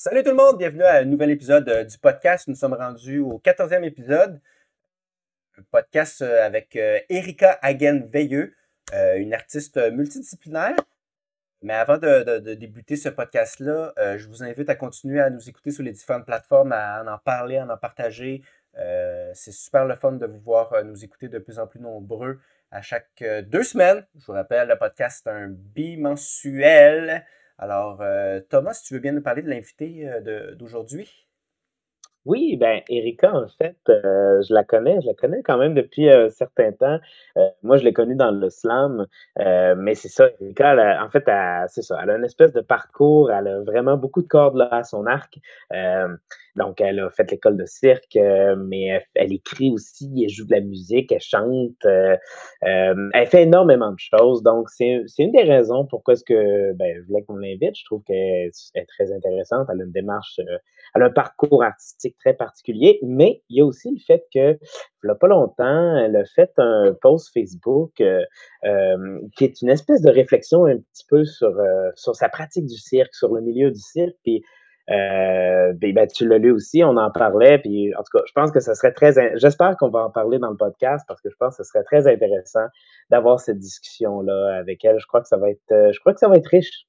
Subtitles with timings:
[0.00, 2.46] Salut tout le monde, bienvenue à un nouvel épisode euh, du podcast.
[2.46, 4.40] Nous sommes rendus au 14e épisode.
[5.58, 8.54] Un podcast euh, avec euh, Erika Hagen-Veilleux,
[8.92, 10.76] une artiste multidisciplinaire.
[11.62, 15.82] Mais avant de, débuter ce podcast-là, je vous invite à continuer à nous écouter sur
[15.82, 18.42] les différentes plateformes, à en, parler, à en partager.
[19.34, 22.38] C'est super le fun de vous voir nous écouter de plus en plus nombreux
[22.70, 24.06] à chaque deux semaines.
[24.16, 27.26] Je vous rappelle, le podcast est un bimensuel.
[27.58, 31.26] Alors, euh, Thomas, tu veux bien nous parler de l'invité euh, d'aujourd'hui?
[32.24, 36.10] Oui, ben Erika, en fait, euh, je la connais, je la connais quand même depuis
[36.10, 36.98] un certain temps.
[37.62, 41.24] moi, je l'ai connue dans le slam, mais c'est ça, Erika, en fait,
[41.68, 44.84] c'est ça, elle a une espèce de parcours, elle a vraiment beaucoup de cordes à
[44.84, 45.38] son arc.
[46.58, 50.52] Donc, elle a fait l'école de cirque, euh, mais elle, écrit aussi, elle joue de
[50.52, 52.16] la musique, elle chante, euh,
[52.64, 54.42] euh, elle fait énormément de choses.
[54.42, 57.76] Donc, c'est une des raisons pourquoi est-ce que ben, je voulais qu'on l'invite.
[57.76, 59.68] Je trouve qu'elle est très intéressante.
[59.72, 60.40] Elle a une démarche,
[60.94, 64.58] elle a un parcours artistique très particulier, mais il y a aussi le fait que,
[65.04, 70.02] il n'y a pas longtemps, elle a fait un post Facebook qui est une espèce
[70.02, 71.54] de réflexion un petit peu sur,
[71.94, 74.16] sa pratique du cirque, sur le milieu du cirque.
[74.90, 78.50] Euh, ben, tu l'as lu aussi, on en parlait, puis en tout cas, je pense
[78.50, 81.36] que ce serait très, j'espère qu'on va en parler dans le podcast parce que je
[81.36, 82.66] pense que ce serait très intéressant
[83.10, 84.98] d'avoir cette discussion-là avec elle.
[84.98, 86.86] Je crois que ça va être, euh, je crois que ça va être riche.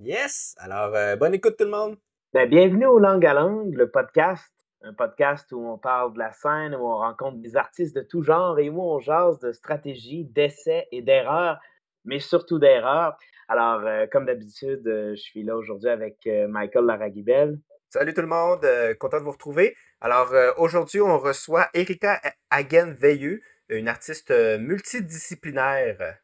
[0.00, 0.54] Yes!
[0.58, 1.96] Alors, euh, bonne écoute tout le monde!
[2.32, 4.54] Ben, bienvenue au Langue à Langue, le podcast.
[4.82, 8.22] Un podcast où on parle de la scène, où on rencontre des artistes de tout
[8.22, 11.60] genre et où on jase de stratégie, d'essais et d'erreurs,
[12.04, 13.18] mais surtout d'erreurs.
[13.50, 17.58] Alors, euh, comme d'habitude, euh, je suis là aujourd'hui avec euh, Michael Laragibel.
[17.88, 18.64] Salut tout le monde,
[19.00, 19.76] content de vous retrouver.
[20.00, 26.18] Alors, aujourd'hui, on reçoit Erika Hagen-Veilleux, une artiste multidisciplinaire.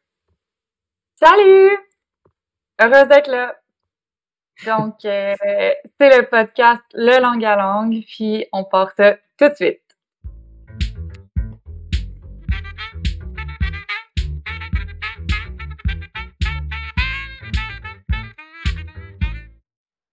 [1.15, 1.77] Salut!
[2.79, 3.59] Heureuse d'être là.
[4.65, 5.37] Donc, c'est
[5.99, 9.86] le podcast Le Langue à Langue, puis on part ça tout de suite.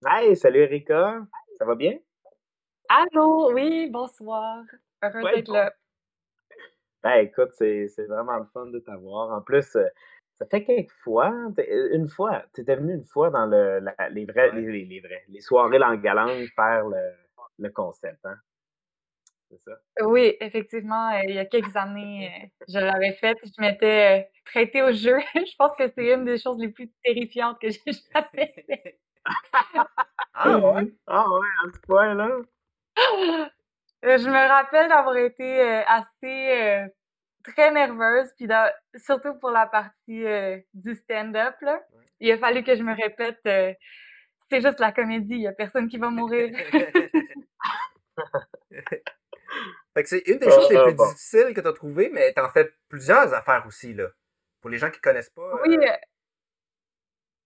[0.06, 1.26] Hey, salut Erika,
[1.56, 1.98] ça va bien?
[2.90, 4.62] Allô, oui, bonsoir.
[5.02, 5.72] Heureux d'être là.
[7.02, 9.32] Ben, écoute, c'est vraiment le fun de t'avoir.
[9.32, 9.86] En plus, euh,
[10.38, 14.26] ça fait quelques fois, euh, une fois, tu étais venu une fois dans le, les,
[14.26, 16.02] vrais, les, les, vrais, les soirées langue
[16.54, 17.14] faire le,
[17.58, 18.36] le concept, hein?
[19.50, 19.72] C'est ça?
[20.02, 23.38] Oui, effectivement, euh, il y a quelques années, je l'avais fait.
[23.42, 25.16] Je m'étais prêtée au jeu.
[25.34, 27.80] je pense que c'est une des choses les plus terrifiantes que j'ai
[28.14, 29.00] jamais faites.
[30.34, 30.94] ah ouais?
[31.06, 32.30] Ah ouais, à ce point-là?
[34.04, 36.86] Euh, je me rappelle d'avoir été euh, assez euh,
[37.42, 38.46] très nerveuse, puis
[38.96, 40.24] surtout pour la partie
[40.74, 41.54] du stand-up.
[42.20, 43.40] Il a fallu que je me répète
[44.50, 46.54] c'est juste la comédie, il n'y a personne qui va mourir.
[50.04, 52.70] c'est une des choses les plus difficiles que tu as trouvées, mais tu en fais
[52.88, 54.08] plusieurs affaires aussi, là.
[54.60, 55.50] Pour les gens qui connaissent pas.
[55.66, 55.78] Oui,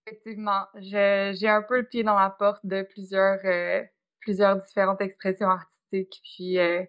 [0.08, 3.82] Effectivement, j'ai un peu le pied dans la porte de plusieurs, euh,
[4.20, 6.20] plusieurs différentes expressions artistiques.
[6.22, 6.82] Puis euh,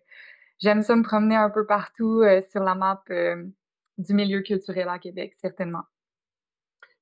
[0.59, 3.03] j'aime ça me promener un peu partout euh, sur la map
[3.97, 5.83] du milieu culturel à Québec, certainement.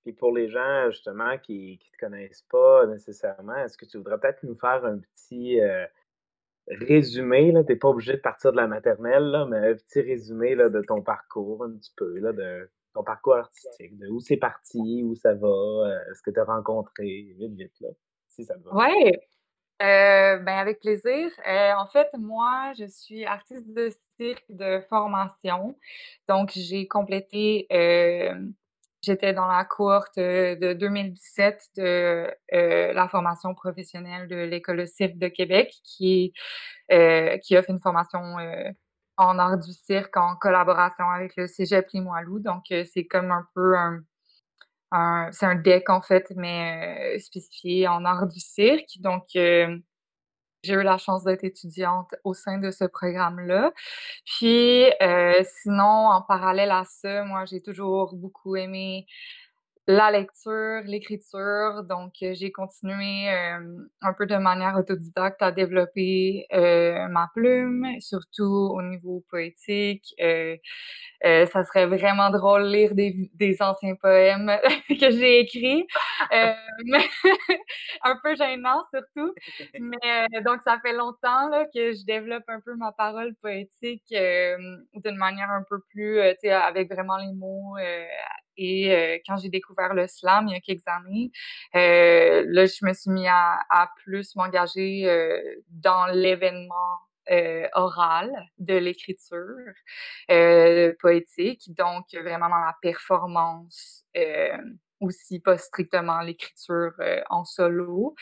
[0.03, 4.19] Puis pour les gens justement qui ne te connaissent pas nécessairement, est-ce que tu voudrais
[4.19, 5.59] peut-être nous faire un petit
[6.67, 7.53] résumé?
[7.53, 10.69] Tu n'es pas obligé de partir de la maternelle, là, mais un petit résumé là,
[10.69, 15.03] de ton parcours un petit peu, là, de ton parcours artistique, de où c'est parti,
[15.03, 17.89] où ça va, euh, ce que tu as rencontré, vite, vite, là,
[18.27, 18.71] si ça va.
[18.73, 19.11] Oui,
[19.81, 21.29] euh, ben avec plaisir.
[21.47, 25.77] Euh, en fait, moi, je suis artiste de cirque de formation.
[26.27, 27.67] Donc, j'ai complété,
[29.03, 35.27] j'étais dans la cohorte de 2017 de la formation professionnelle de l'École de cirque de
[35.27, 36.33] Québec, qui,
[36.89, 38.37] qui offre une formation
[39.17, 42.39] en art du cirque en collaboration avec le Cégep Limoilou.
[42.39, 43.75] Donc, euh, c'est comme un peu
[44.91, 48.99] un, c'est un deck en fait, mais euh, spécifié en art du cirque.
[48.99, 49.77] Donc, euh,
[50.63, 53.71] j'ai eu la chance d'être étudiante au sein de ce programme-là.
[54.25, 54.85] Puis,
[55.61, 59.05] sinon, en parallèle à ça, moi, j'ai toujours beaucoup aimé
[59.87, 61.83] la lecture, l'écriture.
[61.83, 67.87] Donc, euh, j'ai continué euh, un peu de manière autodidacte à développer euh, ma plume,
[67.99, 68.43] surtout
[68.73, 70.13] au niveau poétique.
[70.19, 74.51] ça serait vraiment drôle de lire des, anciens poèmes
[74.89, 75.87] que j'ai écrits.
[78.03, 79.33] un peu gênant, surtout.
[79.79, 85.17] Mais donc, ça fait longtemps là, que je développe un peu ma parole poétique d'une
[85.17, 87.77] manière un peu plus, tu sais, avec vraiment les mots
[88.57, 91.31] et quand j'ai découvert le slam il y a quelques années,
[91.73, 95.05] là, je me suis mis à, plus m'engager
[95.69, 96.99] dans l'événement
[97.29, 99.73] euh, orale de l'écriture
[100.31, 104.57] euh, poétique, donc vraiment dans la performance euh,
[104.99, 108.15] aussi pas strictement l'écriture euh, en solo.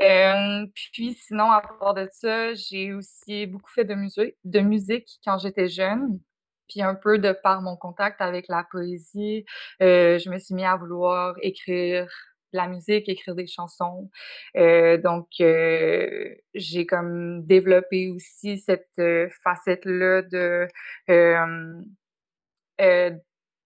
[0.00, 5.68] Euh, puis sinon, à part de ça, j'ai aussi beaucoup fait de musique quand j'étais
[5.68, 6.20] jeune.
[6.68, 9.44] Puis un peu de par mon contact avec la poésie,
[9.82, 12.08] euh, je me suis mis à vouloir écrire
[12.52, 14.10] la musique, écrire des chansons.
[14.56, 20.68] Euh, donc, euh, j'ai comme développé aussi cette euh, facette-là de,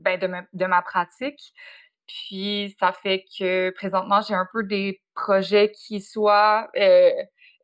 [0.01, 1.53] ben de, ma, de ma pratique.
[2.07, 6.71] Puis, ça fait que présentement, j'ai un peu des projets qui soient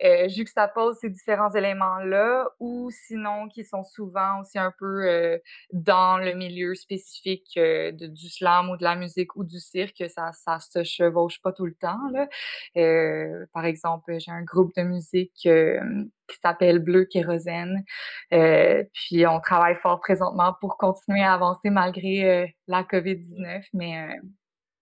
[0.04, 5.38] euh, juxtapose ces différents éléments-là, ou sinon qui sont souvent aussi un peu euh,
[5.72, 10.32] dans le milieu spécifique euh, du slam ou de la musique ou du cirque, ça,
[10.32, 11.98] ça se chevauche pas tout le temps.
[12.12, 12.28] Là.
[12.76, 17.84] Euh, par exemple, j'ai un groupe de musique qui s'appelle Bleu Kérosène,
[18.30, 24.18] puis on travaille fort présentement pour continuer à avancer malgré la COVID-19, mais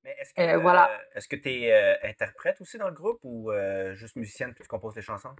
[0.04, 0.90] mais est-ce que euh, voilà.
[0.90, 3.50] Euh, est-ce que tu es euh, interprète aussi dans le groupe ou
[3.94, 5.34] juste musicienne puis tu composes les chansons?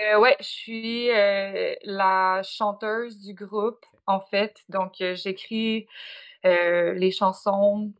[0.00, 4.56] ouais, je suis la chanteuse du groupe, en fait.
[4.68, 5.86] Donc, j'écris
[6.42, 7.92] les chansons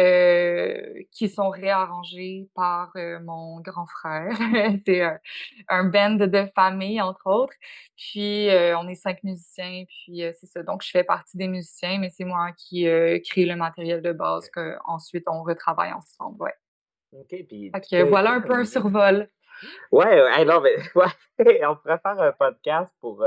[0.00, 4.30] euh, qui sont réarrangés par euh, mon grand frère.
[4.86, 5.02] c'est
[5.68, 7.52] un band de famille, entre autres.
[7.96, 10.62] Puis, euh, on est cinq musiciens, puis c'est ça.
[10.62, 12.84] Donc, je fais partie des musiciens, mais c'est moi qui
[13.28, 16.54] crée le matériel de base qu'ensuite on retravaille ensemble, ouais.
[17.12, 17.72] OK, puis...
[18.08, 19.28] voilà un peu un survol.
[19.92, 23.24] Ouais, non, mais ouais, on pourrait faire un podcast pour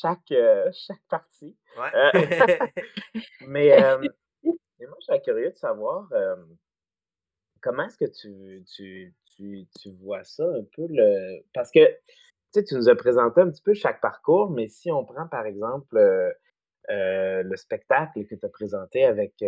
[0.00, 0.32] chaque,
[0.72, 1.56] chaque partie.
[1.76, 2.72] Ouais.
[3.48, 3.72] mais
[4.80, 6.08] et moi, je serais curieux de savoir
[7.60, 11.42] comment est-ce que tu, tu, tu, tu, vois ça un peu le.
[11.52, 11.80] Parce que
[12.52, 15.98] tu nous as présenté un petit peu chaque parcours, mais si on prend par exemple
[16.88, 19.42] le spectacle que tu as présenté avec,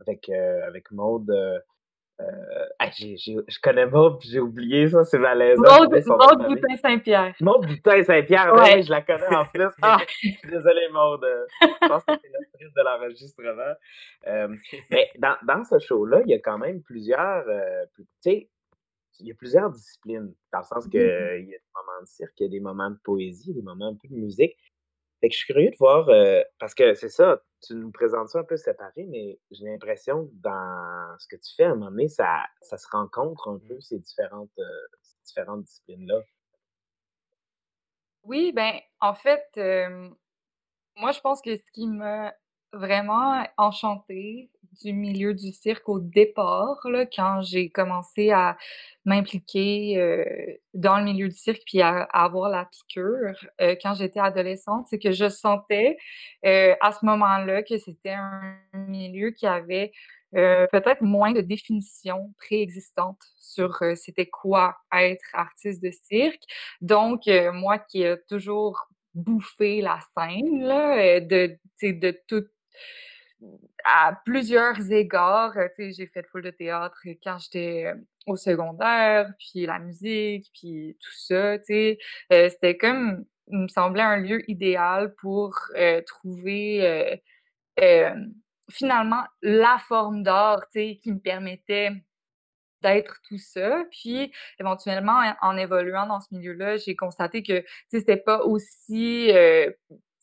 [0.00, 1.32] avec, avec Maude
[2.20, 5.62] euh, je connais Maud, j'ai oublié ça, c'est malaisant.
[5.62, 7.34] Maud, Maud Boutin-Saint-Pierre.
[7.40, 8.82] Maud Boutin-Saint-Pierre, ouais.
[8.82, 9.68] je la connais en plus.
[9.82, 11.24] Ah, je suis désolé, Maud.
[11.62, 13.74] Je pense que c'est l'actrice de l'enregistrement.
[14.26, 14.48] Euh,
[14.90, 17.48] mais dans, dans ce show-là, il y a quand même plusieurs.
[17.48, 18.48] Euh, tu sais,
[19.20, 21.44] il y a plusieurs disciplines, dans le sens qu'il mm-hmm.
[21.46, 23.88] y a des moments de cirque, il y a des moments de poésie, des moments
[23.88, 24.56] un peu de musique.
[25.20, 28.28] Fait que je suis curieux de voir, euh, parce que c'est ça, tu nous présentes
[28.28, 31.74] ça un peu séparé, mais j'ai l'impression que dans ce que tu fais, à un
[31.74, 33.80] moment donné, ça, ça se rencontre un peu, mmh.
[33.80, 34.86] ces différentes, euh,
[35.24, 36.20] différentes disciplines-là.
[38.24, 39.44] Oui, ben, en fait,
[40.96, 42.34] moi, je pense que ce qui m'a
[42.72, 44.50] vraiment enchantée
[44.82, 48.56] du milieu du cirque au départ, là, quand j'ai commencé à
[49.04, 50.24] m'impliquer euh,
[50.74, 54.98] dans le milieu du cirque puis à, avoir la piqûre euh, quand j'étais adolescente, c'est
[54.98, 55.96] que je sentais
[56.44, 59.92] euh, à ce moment-là que c'était un milieu qui avait
[60.30, 66.42] peut-être moins de définition préexistante sur c'était quoi être artiste de cirque.
[66.82, 67.22] Donc,
[67.54, 72.44] moi qui ai toujours bouffé la scène là, de, de tout
[73.84, 77.92] à plusieurs égards, j'ai fait full de théâtre quand j'étais
[78.26, 81.96] au secondaire, puis la musique, puis tout ça, tu
[82.30, 85.58] c'était comme, il me semblait un lieu idéal pour
[86.06, 87.20] trouver
[88.70, 91.92] finalement la forme d'art, qui me permettait
[92.82, 93.84] d'être tout ça.
[93.90, 99.32] Puis, éventuellement, en, évoluant dans ce milieu-là, j'ai constaté que, c'était pas aussi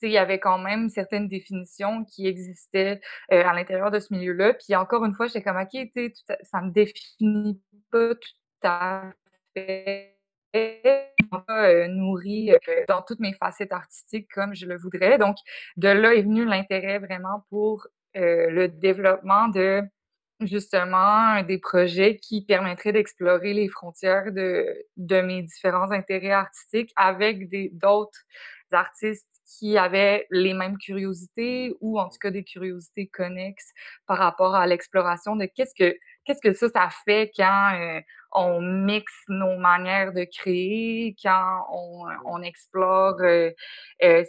[0.02, 4.54] il y avait quand même certaines définitions qui existaient euh, à l'intérieur de ce milieu-là.
[4.54, 5.78] Puis encore une fois, j'étais comme, OK,
[6.44, 7.62] ça me définit
[7.92, 8.30] pas tout
[8.64, 9.04] à
[9.56, 10.16] fait
[10.56, 15.18] euh, nourri euh, dans toutes mes facettes artistiques comme je le voudrais.
[15.18, 15.38] Donc,
[15.78, 17.88] de là est venu l'intérêt vraiment pour
[18.18, 19.82] le développement de
[20.42, 24.66] justement des projets qui permettraient d'explorer les frontières de,
[24.98, 28.20] de mes différents intérêts artistiques avec d'autres
[28.72, 33.72] artistes qui avaient les mêmes curiosités ou en tout cas des curiosités connexes
[34.08, 38.62] par rapport à l'exploration de qu'est-ce que qu'est-ce que ça ça fait quand euh, on
[38.62, 43.52] mixe nos manières de créer, quand on, on explore euh,
[44.04, 44.24] euh,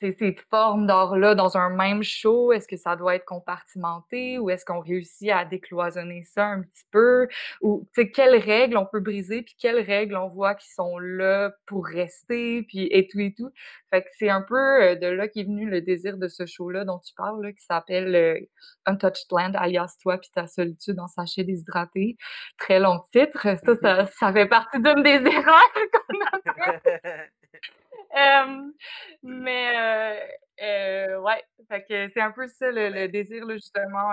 [0.00, 4.50] ces ces formes d'art-là dans un même show, est-ce que ça doit être compartimenté ou
[4.50, 7.28] est-ce qu'on réussit à décloisonner ça un petit peu?
[7.60, 10.98] Ou, tu sais, quelles règles on peut briser puis quelles règles on voit qui sont
[10.98, 13.50] là pour rester puis et tout et tout?
[13.90, 16.84] Fait que c'est un peu euh, de là qu'est venu le désir de ce show-là
[16.84, 18.38] dont tu parles, là, qui s'appelle euh,
[18.86, 22.16] Untouched Land, alias Toi puis ta solitude en sachet déshydraté.
[22.58, 23.42] Très long titre.
[23.42, 27.30] Ça, ça, ça fait partie d'une des erreurs qu'on a fait.
[29.22, 30.20] mais euh,
[30.62, 34.10] euh, ouais, fait que c'est un peu ça le, désir, justement.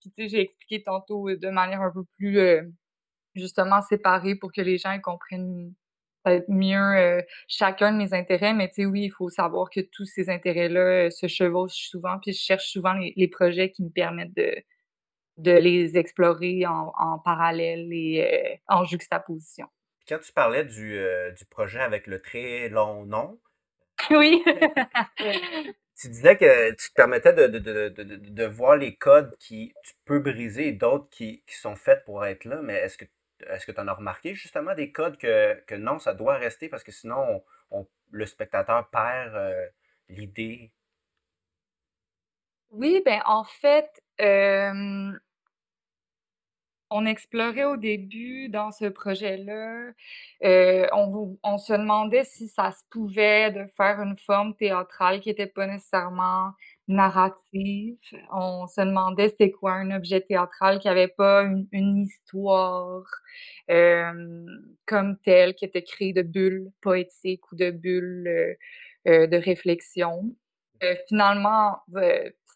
[0.00, 2.38] puis tu sais, j'ai expliqué tantôt de manière un peu plus
[3.34, 5.74] justement séparée pour que les gens comprennent
[6.24, 8.54] peut-être mieux chacun de mes intérêts.
[8.54, 12.32] Mais tu sais, oui, il faut savoir que tous ces intérêts-là se chevauchent souvent, puis
[12.32, 14.54] je cherche souvent les, projets qui me permettent de,
[15.38, 19.68] de les explorer en, en parallèle et en juxtaposition.
[20.08, 20.98] Quand tu parlais du,
[21.36, 23.38] du projet avec le très long nom,
[24.10, 24.42] Oui.
[25.96, 29.94] tu disais que tu te permettais de, de, de, de, voir les codes qui tu
[30.04, 33.04] peux briser et d'autres qui, qui, sont faits pour être là, mais est-ce que
[33.46, 36.68] est-ce que tu en as remarqué justement des codes que, que, non, ça doit rester
[36.68, 39.66] parce que sinon on, le spectateur perd euh,
[40.08, 40.72] l'idée?
[42.70, 45.12] Oui, ben en fait, euh,
[46.90, 49.90] on explorait au début dans ce projet-là,
[50.44, 55.46] euh, on, se demandait si ça se pouvait de faire une forme théâtrale qui n'était
[55.46, 56.52] pas nécessairement
[56.86, 57.98] narrative.
[58.32, 63.04] On se demandait c'était quoi un objet théâtral qui n'avait pas une, histoire
[63.70, 64.46] euh,
[64.86, 68.56] comme telle, qui était créée de bulles poétiques ou de bulles
[69.06, 70.34] euh, de réflexion.
[71.08, 71.78] finalement,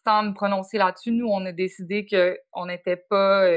[0.05, 3.47] sans me prononcer là-dessus, nous, on a décidé qu'on n'était pas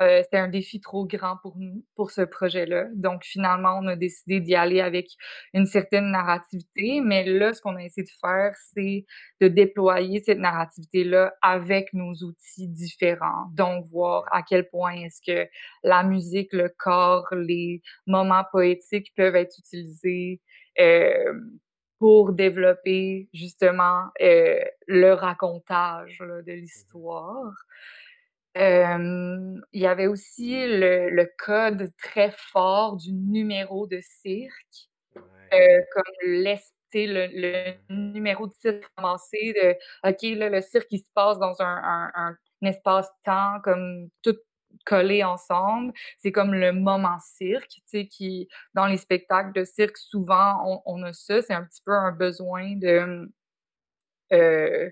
[0.00, 2.86] euh, c'était un défi trop grand pour nous, pour ce projet-là.
[2.94, 5.08] Donc, finalement, on a décidé d'y aller avec
[5.54, 7.00] une certaine narrativité.
[7.00, 9.04] Mais là, ce qu'on a essayé de faire, c'est
[9.40, 13.46] de déployer cette narrativité-là avec nos outils différents.
[13.54, 15.48] Donc, voir à quel point est-ce que
[15.82, 20.40] la musique, le corps, les moments poétiques peuvent être utilisés
[20.78, 21.34] euh,
[21.98, 27.52] pour développer justement euh, le racontage là, de l'histoire
[28.58, 34.90] il y avait aussi le le code très fort du numéro de cirque,
[35.94, 36.46] comme le
[37.32, 39.76] le numéro de cirque commencé de
[40.08, 44.36] OK, là, le cirque, il se passe dans un un espace-temps comme tout
[44.86, 45.92] collé ensemble.
[46.18, 50.82] C'est comme le moment cirque, tu sais, qui dans les spectacles de cirque, souvent, on
[50.86, 51.42] on a ça.
[51.42, 53.30] C'est un petit peu un besoin de,
[54.32, 54.90] euh,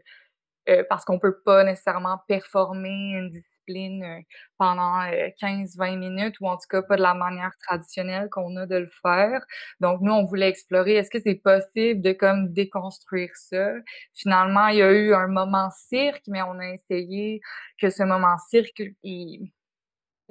[0.68, 4.20] euh, parce qu'on peut pas nécessairement performer une euh,
[4.58, 5.00] pendant
[5.40, 8.76] 15-20 euh, minutes ou en tout cas pas de la manière traditionnelle qu'on a de
[8.76, 9.40] le faire.
[9.80, 13.73] Donc nous, on voulait explorer est-ce que c'est possible de comme déconstruire ça?
[14.14, 17.40] Finalement, il y a eu un moment cirque, mais on a essayé
[17.80, 19.50] que ce moment cirque, il,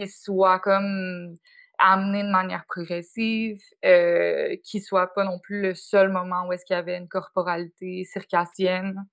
[0.07, 1.35] soit comme
[1.77, 6.65] amené de manière progressive, euh, qui soit pas non plus le seul moment où est-ce
[6.65, 9.05] qu'il y avait une corporalité circassienne.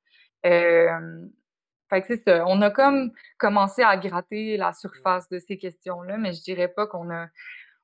[0.46, 1.26] Euh,
[2.00, 2.44] fait que ça.
[2.46, 6.86] On a comme commencé à gratter la surface de ces questions-là, mais je dirais pas
[6.86, 7.28] qu'on a,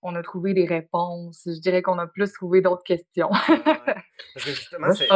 [0.03, 1.43] on a trouvé des réponses.
[1.47, 3.31] Je dirais qu'on a plus trouvé d'autres questions.
[3.65, 5.09] Parce que justement, c'est.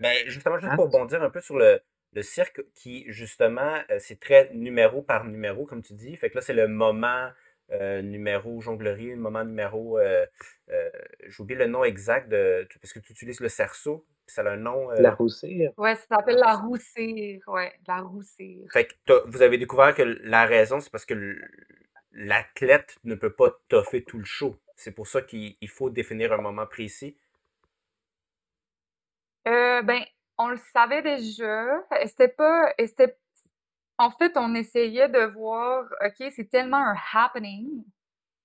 [0.00, 0.76] Ben, justement, juste hein?
[0.76, 1.80] pour bondir un peu sur le,
[2.12, 6.16] le cirque qui, justement, euh, c'est très numéro par numéro, comme tu dis.
[6.16, 7.30] Fait que là, c'est le moment
[7.70, 9.98] euh, numéro jonglerie, le moment numéro.
[9.98, 10.24] Euh,
[10.70, 10.90] euh,
[11.26, 12.66] J'oublie le nom exact de.
[12.80, 14.90] Parce que tu utilises le cerceau ça a un nom.
[14.90, 15.72] La roussire?
[15.76, 17.40] Ouais, ça s'appelle la roussire.
[17.46, 18.66] Ouais, la roussire.
[18.72, 21.38] Fait que vous avez découvert que la raison, c'est parce que
[22.12, 24.56] l'athlète ne peut pas toffer tout le show.
[24.76, 27.16] C'est pour ça qu'il faut définir un moment précis.
[29.46, 30.02] Euh, ben,
[30.36, 31.66] on le savait déjà.
[32.06, 32.72] C'était pas.
[33.98, 37.84] En fait, on essayait de voir, OK, c'est tellement un happening.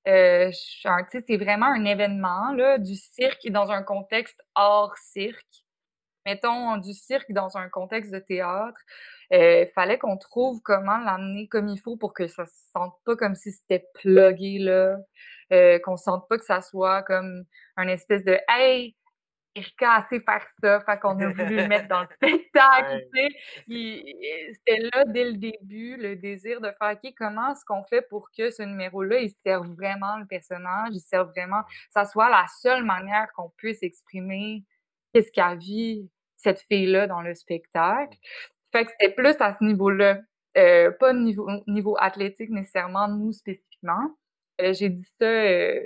[0.07, 5.62] Euh, c'est vraiment un événement là, du cirque dans un contexte hors cirque
[6.25, 8.79] mettons, du cirque dans un contexte de théâtre,
[9.31, 12.95] il euh, fallait qu'on trouve comment l'amener comme il faut pour que ça se sente
[13.05, 14.97] pas comme si c'était plugué là,
[15.51, 17.43] euh, qu'on sente pas que ça soit comme
[17.77, 18.95] un espèce de Hey,
[19.55, 23.29] Erika a assez faire ça, fait qu'on a voulu le mettre dans le spectacle, tu
[23.67, 24.53] sais.
[24.53, 28.29] C'était là, dès le début, le désir de faire, OK, comment est-ce qu'on fait pour
[28.35, 31.61] que ce numéro-là, il serve vraiment le personnage, il serve vraiment,
[31.91, 34.63] ça soit la seule manière qu'on puisse exprimer
[35.13, 36.09] qu'est-ce qu'a vu
[36.43, 38.17] cette fille-là dans le spectacle.
[38.71, 40.19] Fait que c'était plus à ce niveau-là,
[40.57, 44.17] euh, pas au niveau, niveau athlétique nécessairement, nous spécifiquement.
[44.61, 45.79] Euh, j'ai dit ça euh,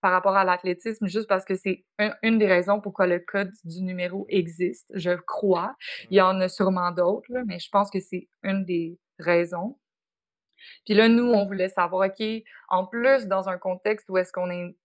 [0.00, 1.84] par rapport à l'athlétisme, juste parce que c'est
[2.22, 5.74] une des raisons pourquoi le code du numéro existe, je crois.
[6.10, 9.78] Il y en a sûrement d'autres, mais je pense que c'est une des raisons.
[10.84, 12.26] Puis là, nous, on voulait savoir, OK,
[12.68, 14.76] en plus, dans un contexte où est-ce qu'on est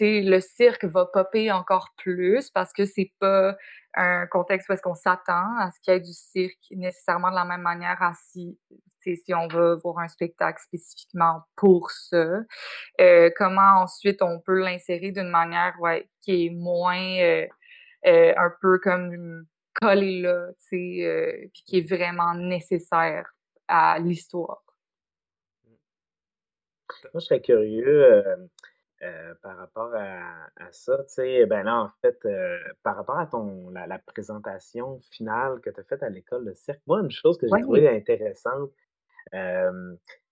[0.00, 3.56] le cirque va popper encore plus parce que c'est pas
[3.94, 7.34] un contexte où est-ce qu'on s'attend à ce qu'il y ait du cirque nécessairement de
[7.34, 8.58] la même manière à si,
[9.34, 12.40] on veut voir un spectacle spécifiquement pour ça.
[13.00, 15.74] Euh, comment ensuite on peut l'insérer d'une manière
[16.20, 17.46] qui est moins euh,
[18.06, 21.02] euh, un peu comme collé là, puis
[21.52, 23.34] qui est vraiment nécessaire
[23.68, 24.62] à l'histoire.
[27.12, 28.22] Moi, je serais curieux
[29.02, 33.26] euh, par rapport à, ça, tu sais, ben là, en fait, euh, par rapport à
[33.26, 37.36] ton la, présentation finale que tu as faite à l'école de cirque, moi, une chose
[37.36, 38.70] que j'ai trouvée intéressante,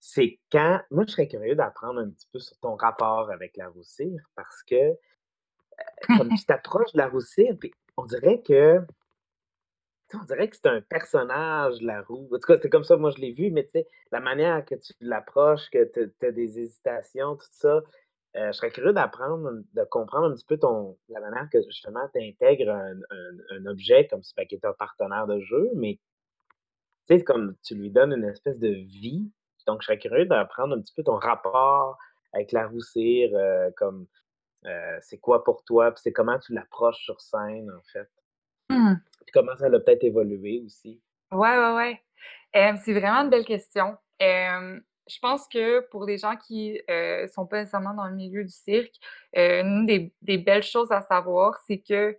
[0.00, 3.68] c'est quand, moi, je serais curieux d'apprendre un petit peu sur ton rapport avec la
[3.68, 4.96] roussire, parce que, euh,
[6.16, 8.80] comme tu t'approches de la roussire, puis on dirait que,
[10.14, 12.28] on dirait que c'est un personnage, la roue.
[12.32, 14.64] En tout cas, c'est comme ça, moi, je l'ai vu, mais tu sais, la manière
[14.64, 17.82] que tu l'approches, que tu as des hésitations, tout ça,
[18.36, 22.06] euh, je serais curieux d'apprendre, de comprendre un petit peu ton, la manière que justement
[22.14, 25.98] tu intègres un, objet comme ça, qui est un partenaire de jeu, mais
[27.08, 29.28] tu sais, comme tu lui donnes une espèce de vie.
[29.66, 31.98] Donc, je serais curieux d'apprendre un petit peu ton rapport
[32.32, 34.06] avec la roussire, euh, comme
[34.64, 38.08] euh, c'est quoi pour toi, puis c'est comment tu l'approches sur scène, en fait.
[38.70, 38.94] Mmh.
[39.26, 41.02] Puis comment ça a peut-être évolué aussi.
[41.32, 42.76] Ouais, ouais, ouais.
[42.78, 43.96] c'est vraiment une belle question
[45.10, 48.52] je pense que pour les gens qui euh, sont pas nécessairement dans le milieu du
[48.52, 48.94] cirque,
[49.36, 52.16] euh, une des, belles choses à savoir, c'est que,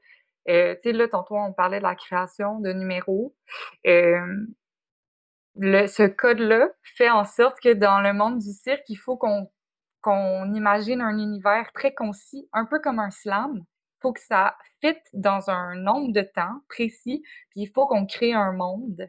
[0.49, 3.35] euh, tu sais, là, tantôt, on parlait de la création de numéros.
[3.85, 4.47] Ce
[6.07, 9.49] code-là fait en sorte que dans le monde du cirque, il faut qu'on
[10.01, 13.57] qu'on imagine un univers très concis, un peu comme un slam.
[13.57, 17.21] Il faut que ça fit dans un nombre de temps précis,
[17.51, 19.07] puis il faut qu'on crée un monde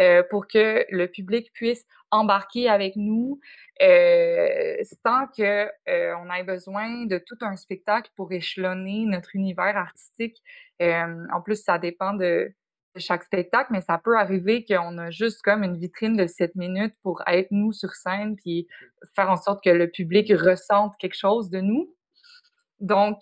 [0.00, 3.40] euh, pour que le public puisse embarquer avec nous
[3.82, 9.76] euh, sans que euh, on ait besoin de tout un spectacle pour échelonner notre univers
[9.76, 10.42] artistique.
[10.80, 12.52] Euh, en plus, ça dépend de,
[12.96, 16.94] chaque spectacle, mais ça peut arriver qu'on a juste comme une vitrine de 7 minutes
[17.02, 18.68] pour être nous sur scène puis
[19.16, 21.92] faire en sorte que le public ressente quelque chose de nous.
[22.78, 23.18] Donc,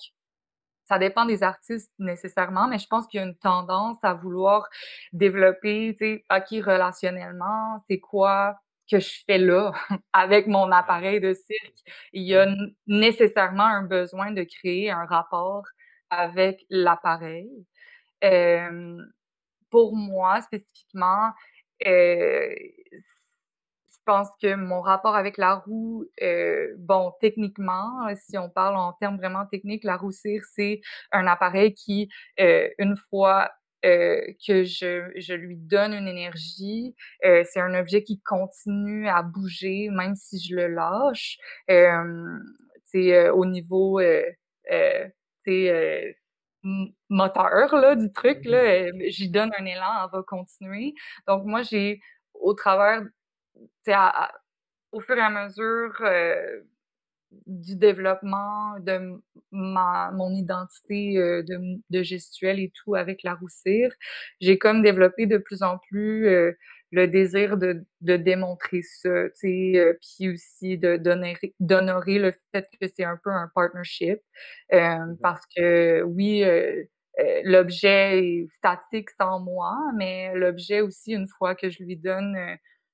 [0.92, 4.68] ça dépend des artistes nécessairement, mais je pense qu'il y a une tendance à vouloir
[5.14, 8.58] développer, tu sais, OK, relationnellement, c'est quoi
[8.90, 9.72] que je fais là?
[10.12, 11.78] Avec mon appareil de cirque.
[12.12, 12.46] Il y a
[12.86, 15.64] nécessairement un besoin de créer un rapport
[16.10, 17.48] avec l'appareil.
[19.70, 21.30] pour moi, spécifiquement,
[21.86, 22.54] euh,
[24.04, 29.16] pense que mon rapport avec la roue, euh, bon, techniquement, si on parle en termes
[29.16, 30.80] vraiment techniques, la roue cire, c'est
[31.12, 32.08] un appareil qui,
[32.40, 33.50] euh, une fois
[33.84, 39.22] euh, que je, je, lui donne une énergie, euh, c'est un objet qui continue à
[39.22, 41.36] bouger même si je le lâche.
[41.66, 44.00] c'est euh, au niveau
[47.08, 50.94] moteur là, du truc, là, mmh j'y donne un élan, elle va continuer.
[51.26, 52.00] Donc moi, j'ai
[52.34, 53.02] au travers
[54.92, 56.60] au fur et à mesure euh,
[57.46, 63.92] du développement de ma, mon identité euh, de, de, gestuelle et tout avec la roussire,
[64.40, 66.52] j'ai comme développé de plus en plus euh,
[66.90, 71.00] le désir de, de démontrer ça, tu sais, puis aussi de
[71.58, 74.20] d'honorer le fait que c'est un peu un partnership,
[74.70, 76.44] mmh parce que oui,
[77.44, 82.36] l'objet est statique sans moi, mais l'objet aussi, une fois que je lui donne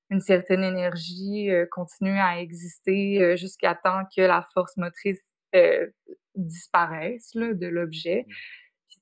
[0.09, 5.19] une certaine énergie euh, continue à exister euh, jusqu'à temps que la force motrice
[5.55, 5.87] euh,
[6.35, 8.25] disparaisse là, de l'objet.
[8.27, 8.33] Mmh.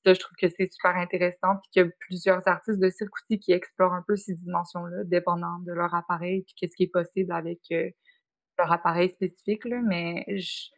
[0.06, 3.14] ça, je trouve que c'est super intéressant, puis qu'il y a plusieurs artistes de cirque
[3.16, 6.92] aussi qui explorent un peu ces dimensions-là, dépendant de leur appareil, puis qu'est-ce qui est
[6.92, 7.62] possible avec
[8.58, 9.66] leur appareil spécifique.
[9.66, 10.70] Là, mais je,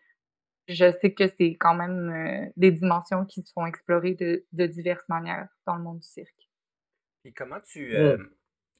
[0.67, 5.07] je sais que c'est quand même des dimensions qui se font explorer de, de, diverses
[5.07, 6.49] manières dans le monde du cirque.
[7.25, 7.95] Et comment tu,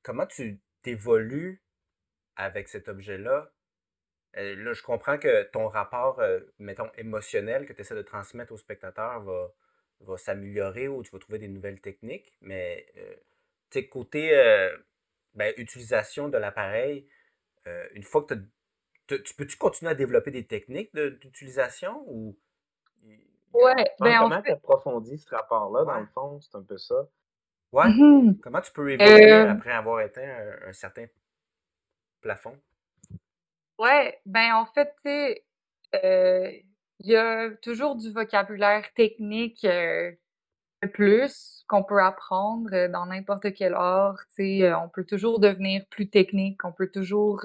[0.03, 1.63] comment tu t'évolues
[2.35, 3.51] avec cet objet-là,
[4.37, 8.51] euh, là, je comprends que ton rapport, euh, mettons, émotionnel que tu essaies de transmettre
[8.51, 9.51] au spectateur va,
[10.01, 13.15] va s'améliorer ou tu vas trouver des nouvelles techniques, mais euh,
[13.71, 14.31] tu côté
[15.33, 17.07] ben, utilisation de l'appareil,
[17.93, 18.33] une fois que
[19.07, 22.35] tu peux-tu continuer à développer des techniques d'utilisation ou.
[23.53, 27.07] Ouais, ben, comment tu approfondis ce rapport-là, dans le fond, c'est un peu ça.
[27.71, 27.87] Ouais.
[27.89, 30.23] Mmh Comment tu peux évoluer après avoir éteint
[30.67, 31.05] un, certain
[32.21, 32.57] plafond?
[33.77, 35.45] Ouais, ben en fait, tu sais,
[36.03, 36.51] euh,
[36.99, 43.53] Il y a toujours du vocabulaire technique, de plus qu'on peut apprendre, heu, dans n'importe
[43.53, 47.41] quel art, tu sais, on peut toujours devenir plus technique, on peut toujours,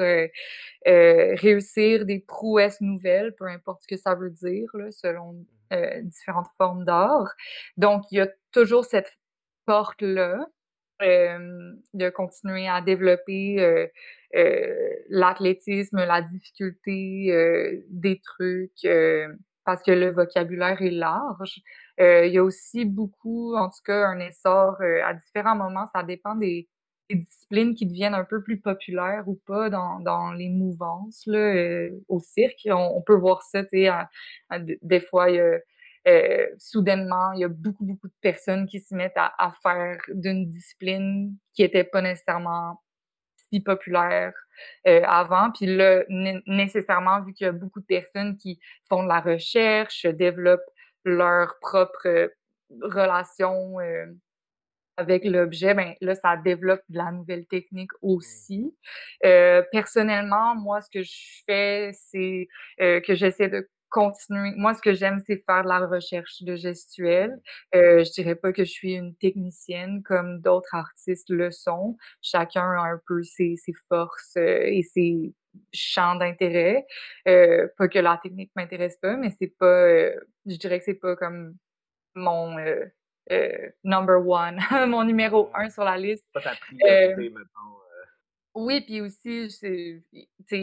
[0.87, 6.49] réussir des prouesses nouvelles, peu importe ce que ça veut dire là, selon, heu, différentes
[6.59, 7.35] formes d'art.
[7.77, 9.13] Donc il y a toujours cette
[9.67, 10.47] porte-là,
[11.01, 13.91] hem, de continuer à développer, heu
[14.37, 14.77] heu,
[15.11, 18.87] l'athlétisme, la difficulté, heu, des trucs,
[19.65, 21.63] parce que le vocabulaire est large.
[21.99, 26.35] Il y a aussi beaucoup, en tout cas, un essor, à différents moments, ça dépend
[26.37, 26.69] des
[27.11, 32.21] disciplines qui deviennent un peu plus populaires ou pas dans dans les mouvances là, au
[32.21, 32.61] cirque.
[32.71, 33.91] On on peut voir ça, tu sais,
[34.83, 35.59] des fois, il y a,
[36.09, 39.99] heu, soudainement, il y a beaucoup, beaucoup de personnes qui se mettent à à faire
[40.09, 42.81] d'une discipline qui était pas nécessairement
[43.53, 44.35] si populaire,
[44.89, 45.51] heu, avant.
[45.53, 49.21] Puis là, né nécessairement, vu qu'il y a beaucoup de personnes qui font de la
[49.21, 50.63] recherche, développent
[51.05, 52.33] leur propre,
[52.83, 54.17] relation, heu,
[54.99, 58.09] avec l'objet, ben, là, ça développe de la nouvelle technique Mmh.
[58.09, 58.77] aussi.
[59.25, 62.49] Heu, personnellement, moi, ce que je fais, c'est,
[62.83, 66.57] heu, que j'essaie de continuer moi, ce que j'aime, c'est faire de la recherche de
[66.57, 67.33] gestuelle.
[67.75, 71.97] Heu, je dirais pas que je suis une technicienne comme d'autres artistes le sont.
[72.23, 75.35] Chacun a un peu ses ses forces, heu, et ses
[75.73, 76.87] champs d'intérêt.
[77.29, 80.95] Heu, pas que la technique m'intéresse pas, mais c'est pas, heu, je dirais que c'est
[80.95, 81.57] pas comme
[82.17, 82.93] mon, heu,
[83.85, 85.51] number one, mon numéro.
[85.57, 86.25] 1 sur la liste.
[86.35, 87.41] Pas ta priorité, heu.
[88.55, 90.03] Oui, puis aussi, c'est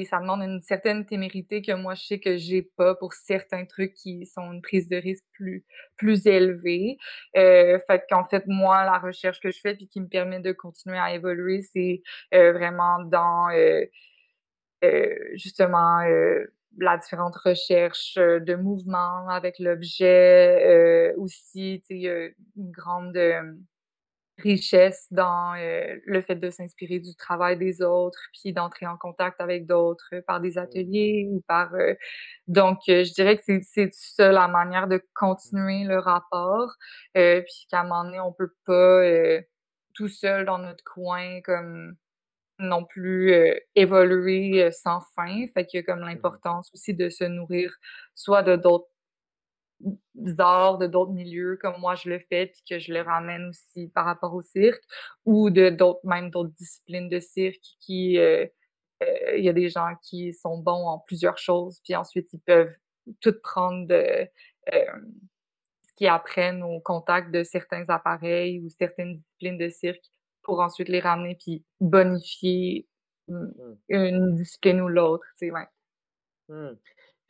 [0.06, 3.94] ça demande une certaine témérité que moi, je sais que j'ai pas pour certains trucs
[3.94, 5.66] qui sont une prise de risque plus
[5.98, 6.98] plus élevée.
[7.36, 10.52] Heu, fait qu'en fait, moi, la recherche que je fais puis qui me permet de
[10.54, 12.02] continuer à évoluer, c'est,
[12.34, 13.88] heu, vraiment dans, heu
[14.84, 22.72] heu, justement, heu, la différente recherche, heu, de mouvements avec l'objet, aussi, tu sais, une
[22.72, 23.18] grande,
[24.42, 29.42] richesse dans, heu, le fait de s'inspirer du travail des autres, puis d'entrer en contact
[29.42, 31.98] avec d'autres par des ateliers ou par, heu
[32.48, 36.72] donc je dirais que c'est ça la manière de continuer le rapport,
[37.16, 39.04] puis qu'à un moment donné, on peut pas,
[39.96, 41.96] tout seul dans notre coin comme
[42.60, 43.34] non plus,
[43.76, 45.46] évoluer, sans fin.
[45.56, 47.74] Fait qu'il y a comme l'importance aussi de se nourrir
[48.16, 48.88] soit de d'autres
[50.40, 53.90] arts, de d'autres milieux comme moi je le fais, puis que je le ramène aussi
[53.90, 54.84] par rapport au cirque
[55.26, 58.50] ou de d'autres même d'autres disciplines de cirque qui, heu
[59.04, 62.42] heu, il y a des gens qui sont bons en plusieurs choses, puis ensuite ils
[62.42, 62.74] peuvent
[63.22, 64.28] tout prendre de,
[64.68, 65.14] hem,
[65.84, 70.04] ce qu'ils apprennent au contact de certains appareils ou certaines disciplines de cirque
[70.44, 72.88] pour ensuite les ramener puis bonifier,
[73.30, 73.46] mmh,
[73.90, 75.68] une discipline ou l'autre, tu sais, ouais.
[76.50, 76.72] Mmh.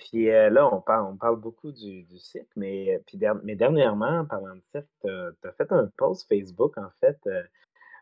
[0.01, 3.35] Puis, heu, là, on parle on parle beaucoup du du cirque, mais, heu, puis der
[3.43, 7.43] mais dernièrement, en parlant de cirque, tu as fait un post Facebook, en fait, heu,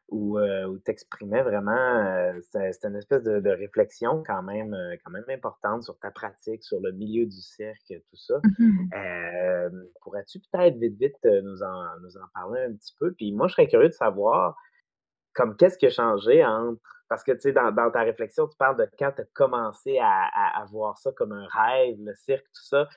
[0.10, 0.40] où,
[0.86, 5.98] tu exprimais vraiment, c'était une espèce de de réflexion quand même, quand même importante sur
[6.00, 8.42] ta pratique, sur le milieu du cirque, tout ça.
[8.60, 8.88] Mmh
[10.02, 13.14] pourrais-tu peut-être vite, vite, nous en nous en parler un petit peu?
[13.14, 14.56] Puis moi, je serais curieux de savoir
[15.36, 18.78] comme qu'est-ce qui a changé entre parce que, tu sais, dans ta réflexion, tu parles
[18.78, 22.88] de quand tu as commencé à voir ça comme un rêve, le cirque, tout ça.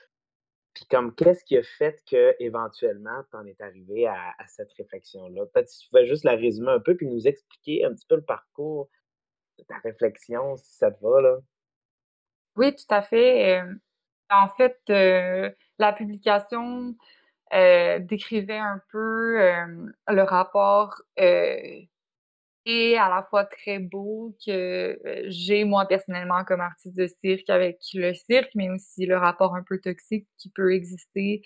[0.73, 5.45] Puis comme qu'est-ce qui a fait qu'éventuellement, tu en es arrivé à cette réflexion-là?
[5.47, 8.15] Peut-être si tu pouvais juste la résumer un peu puis nous expliquer un petit peu
[8.15, 8.89] le parcours
[9.59, 11.37] de ta réflexion, si ça te va, là?
[12.55, 13.61] Oui, tout à fait,
[14.29, 16.95] en fait, la publication,
[17.51, 19.37] décrivait un peu,
[20.07, 21.01] le rapport,
[22.65, 24.51] et à la fois très beau que,
[25.05, 29.55] heu, j'ai moi personnellement comme artiste de cirque avec le cirque, mais aussi le rapport
[29.55, 31.41] un peu toxique qui peut exister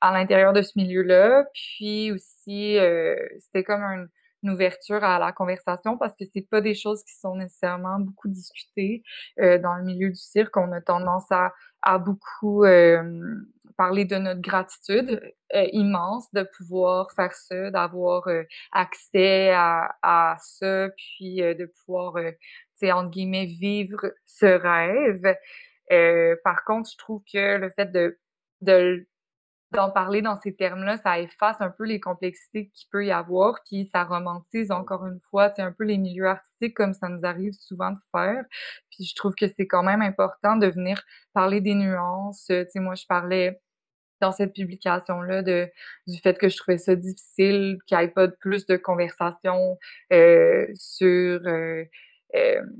[0.00, 1.44] à l'intérieur de ce milieu-là.
[1.54, 4.06] Puis aussi, heu, c'était comme un
[4.44, 8.26] une ouverture à la conversation parce que c'est pas des choses qui sont nécessairement beaucoup
[8.28, 9.04] discutées,
[9.40, 10.56] heu, dans le milieu du cirque.
[10.56, 13.44] On a tendance à à beaucoup, hem,
[13.76, 15.20] parler de notre gratitude,
[15.54, 21.66] heu, immense de pouvoir faire ça, d'avoir, heu, accès à à ça, puis, heu, de
[21.66, 22.38] pouvoir, heu, tu
[22.86, 25.36] sais, entre guillemets, «vivre ce rêve».
[25.92, 28.18] Heu, par contre, je trouve que le fait de
[28.62, 29.06] de
[29.72, 33.60] d'en parler dans ces termes-là, ça efface un peu les complexités qu'il peut y avoir,
[33.66, 34.72] puis ça romantise Mmh.
[34.72, 37.98] encore une fois, sais, un peu les milieux artistiques comme ça nous arrive souvent de
[38.14, 38.44] faire.
[38.90, 41.02] Puis je trouve que c'est quand même important de venir
[41.34, 43.60] parler des nuances, tu sais, moi je parlais
[44.20, 45.68] dans cette publication-là de
[46.06, 49.78] du fait que je trouvais ça difficile qu'il y ait pas de plus de conversations,
[50.12, 51.86] heu, sur, heu,
[52.34, 52.72] hem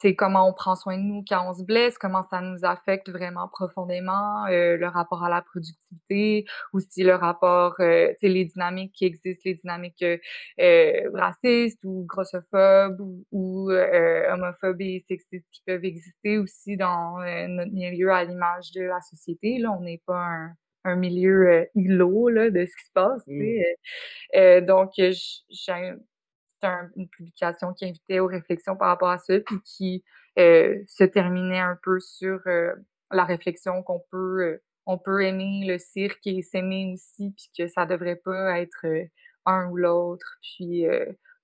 [0.00, 3.10] c'est comment on prend soin de nous quand on se blesse, comment ça nous affecte
[3.10, 9.04] vraiment profondément, euh, le rapport à la productivité, aussi le rapport, euh, les dynamiques qui
[9.04, 15.84] existent, les dynamiques euh, racistes ou grossophobes ou, ou euh, homophobes et sexistes qui peuvent
[15.84, 19.58] exister aussi dans notre milieu à l'image de la société.
[19.58, 23.22] Là, on n'est pas un, un milieu îlot là, de ce qui se passe.
[23.26, 24.60] Mmh.
[24.66, 25.92] donc, j'ai
[26.96, 30.04] une publication qui invitait aux réflexions par rapport à ça, puis qui
[30.38, 32.72] euh, se terminait un peu sur euh,
[33.10, 37.68] la réflexion qu'on peut, euh, on peut aimer le cirque et s'aimer aussi, puis que
[37.68, 38.86] ça devrait pas être
[39.46, 40.84] un ou l'autre, puis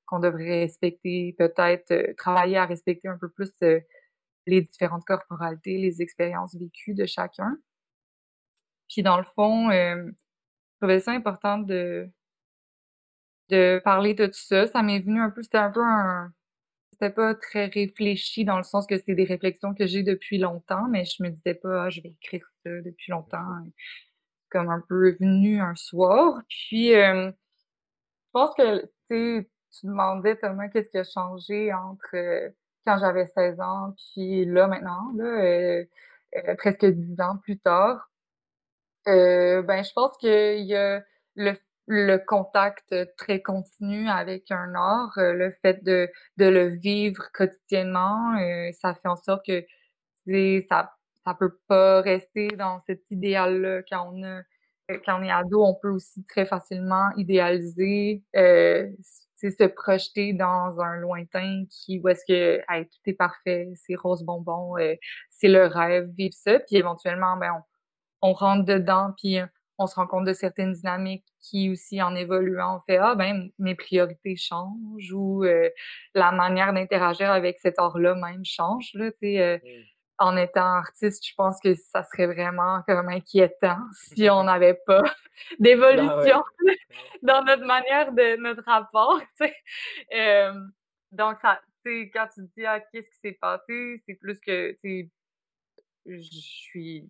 [0.07, 3.53] qu'on devrait respecter, peut-être travailler à respecter un peu plus
[4.47, 7.57] les différentes corporalités, les expériences vécues de chacun.
[8.89, 10.13] Puis dans le fond, je
[10.81, 12.09] trouvais ça important de
[13.51, 14.67] de parler de tout ça.
[14.67, 16.33] Ça m'est venu un peu c'était un peu un
[16.93, 20.89] c'était pas très réfléchi dans le sens que c'est des réflexions que j'ai depuis longtemps,
[20.91, 23.45] mais je me disais pas: «Ah, je vais écrire ça depuis longtemps»,
[24.51, 26.41] comme un peu venu un soir.
[26.49, 27.33] Puis, je
[28.33, 29.49] pense que, tu
[29.81, 32.17] tu demandais Thomas qu'est-ce qui a changé entre,
[32.87, 35.85] quand j'avais 16 ans puis là, maintenant, là,
[36.59, 38.11] presque 10 ans plus tard.
[39.07, 41.03] ben, je pense qu'il y a
[41.37, 41.55] le
[41.87, 48.37] le contact très continu avec un art, euh, le fait de, de le vivre quotidiennement,
[48.39, 49.65] euh, ça fait en sorte que
[50.69, 50.93] ça
[51.25, 53.83] ça peut pas rester dans cet idéal-là.
[53.91, 54.43] Quand on a
[54.91, 58.89] euh, quand on est ado, on peut aussi très facilement idéaliser, euh,
[59.35, 64.75] se projeter dans un lointain qui où est-ce que tout est parfait, c'est rose bonbon,
[65.31, 67.53] c'est le rêve, vivre ça, puis éventuellement ben
[68.23, 69.39] on, on rentre dedans puis
[69.79, 73.51] on se rend compte de certaines dynamiques qui aussi en évoluant on fait ah ben
[73.59, 75.69] mes priorités changent ou euh,
[76.15, 79.59] la manière d'interagir avec cet art là même change là tu euh,
[80.19, 85.03] en étant artiste je pense que ça serait vraiment comme inquiétant si on n'avait pas
[85.59, 86.43] d'évolution
[87.23, 90.53] dans notre manière de notre rapport tu sais.
[91.13, 95.11] Donc ça quand tu te dis ah qu'est-ce qui s'est passé c'est plus que tu
[96.07, 97.09] je suis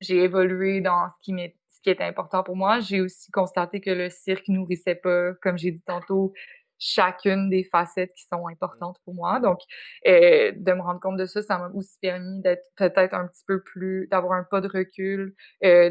[0.00, 2.80] j'ai évolué dans ce qui m'est ce qui était important pour moi.
[2.80, 6.32] J'ai aussi constaté que le cirque nourrissait pas, comme j'ai dit tantôt,
[6.78, 9.40] chacune des facettes qui sont importantes pour moi.
[9.40, 9.60] Donc,
[10.06, 13.44] euh, de me rendre compte de ça, ça m'a aussi permis d'être peut-être un petit
[13.46, 15.90] peu plus, d'avoir un pas de recul, euh,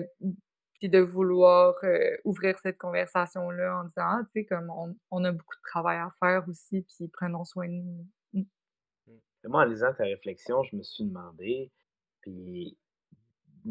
[0.80, 5.24] puis de vouloir euh, ouvrir cette conversation-là en disant, ah, tu sais, comme on, on,
[5.26, 8.08] a beaucoup de travail à faire aussi, puis prenons soin de nous.
[8.34, 8.44] Mmh.
[9.46, 11.72] Moi, en lisant ta réflexion, je me suis demandé,
[12.22, 12.78] puis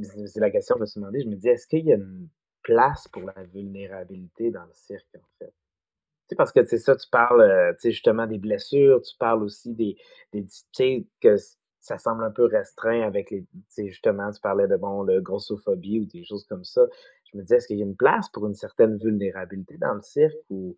[0.03, 1.21] c'est la question que je me suis demandé.
[1.23, 2.29] Je me dis, est-ce qu'il y a une
[2.63, 5.47] place pour la vulnérabilité dans le cirque, en fait?
[5.51, 9.17] Tu sais, parce que, tu ça, tu parles, euh, tu sais, justement des blessures, tu
[9.19, 9.97] parles aussi des,
[10.33, 11.37] des tu sais, que
[11.81, 15.21] ça semble un peu restreint avec les, tu sais, justement, tu parlais de, bon, le
[15.21, 16.83] grossophobie ou des choses comme ça.
[17.33, 20.03] Je me dis, est-ce qu'il y a une place pour une certaine vulnérabilité dans le
[20.03, 20.77] cirque ou,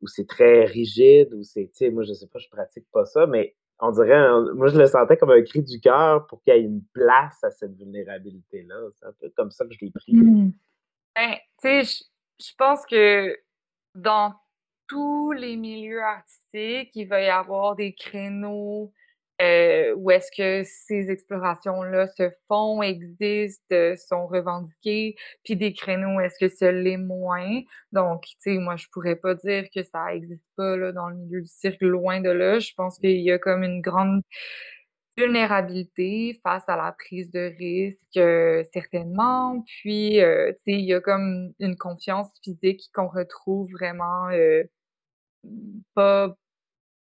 [0.00, 3.04] ou c'est très rigide ou c'est, tu sais, moi, je sais pas, je pratique pas
[3.04, 6.54] ça, mais on dirait, moi je le sentais comme un cri du cœur pour qu'il
[6.54, 8.76] y ait une place à cette vulnérabilité-là.
[8.94, 10.14] C'est un peu comme ça que je l'ai pris.
[10.14, 10.52] Mmh.
[11.16, 12.04] Ben, tu sais,
[12.40, 13.36] je pense que
[13.96, 14.34] dans
[14.86, 18.92] tous les milieux artistiques, il va y avoir des créneaux
[19.42, 26.20] euh, où est-ce que ces explorations-là se font, existent, euh, sont revendiquées, puis des créneaux
[26.20, 27.60] est-ce que ça l'est moins?
[27.92, 31.16] Donc, tu sais, moi, je pourrais pas dire que ça existe pas là, dans le
[31.16, 32.58] milieu du cirque, loin de là.
[32.58, 34.22] Je pense qu'il y a comme une grande
[35.16, 39.62] vulnérabilité face à la prise de risque, euh, certainement.
[39.66, 44.28] Puis, tu sais, il y a comme une confiance physique qu'on retrouve vraiment
[45.94, 46.34] pas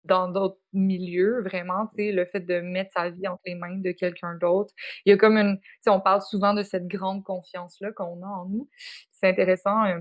[0.05, 3.77] dans d'autres milieux, vraiment, tu sais, le fait de mettre sa vie entre les mains
[3.77, 4.73] de quelqu'un d'autre.
[5.05, 8.23] Il y a comme une, tu sais, on parle souvent de cette grande confiance-là qu'on
[8.23, 8.69] a en nous.
[9.11, 9.99] C'est intéressant euh,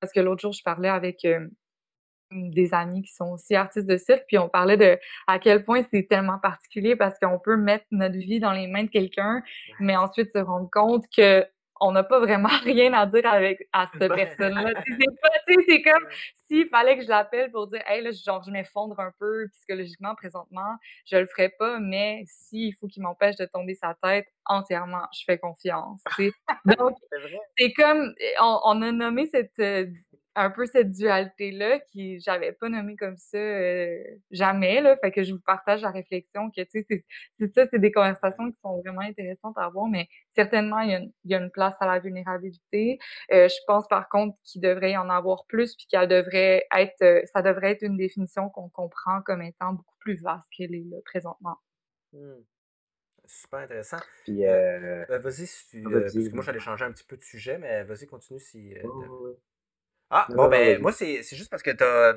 [0.00, 1.48] parce que l'autre jour, je parlais avec euh,
[2.32, 5.82] des amis qui sont aussi artistes de cirque, puis on parlait de à quel point
[5.92, 9.42] c'est tellement particulier parce qu'on peut mettre notre vie dans les mains de quelqu'un,
[9.80, 11.46] mais ensuite se rendre compte que
[11.80, 14.72] on n'a pas vraiment rien à dire avec à cette personne-là.
[15.68, 16.06] c'est comme
[16.46, 20.14] s'il fallait que je l'appelle pour dire Hey, là, genre, je m'effondre un peu psychologiquement
[20.14, 25.06] présentement, je le ferais pas, mais s'il faut qu'il m'empêche de tomber sa tête entièrement,
[25.12, 26.02] je fais confiance.
[26.78, 26.96] Donc,
[27.58, 29.86] c'est comme on, on, a nommé cette euh,
[30.36, 33.98] un peu cette dualité-là qui j'avais pas nommé comme ça euh,
[34.30, 34.96] jamais, là.
[34.98, 37.04] Fait que je vous partage la réflexion que, tu sais,
[37.40, 40.94] c'est ça, c'est des conversations qui sont vraiment intéressantes à avoir, mais certainement, il y
[40.94, 42.98] a une, il y a une place à la vulnérabilité.
[43.32, 47.02] Euh, je pense, par contre, qu'il devrait y en avoir plus puis qu'elle devrait être,
[47.02, 50.84] euh, ça devrait être une définition qu'on comprend comme étant beaucoup plus vaste qu'elle est,
[50.90, 51.56] là, présentement.
[52.12, 52.34] Mmh.
[53.28, 53.98] Super intéressant.
[54.24, 57.16] Puis, Euh, euh, ben, vas-y, si tu, parce que moi, j'allais changer un petit peu
[57.16, 58.74] de sujet, mais vas-y, continue si.
[58.74, 59.34] euh,
[60.10, 62.14] Ah, Non, bon, ben, moi, c'est c'est juste parce que tu as,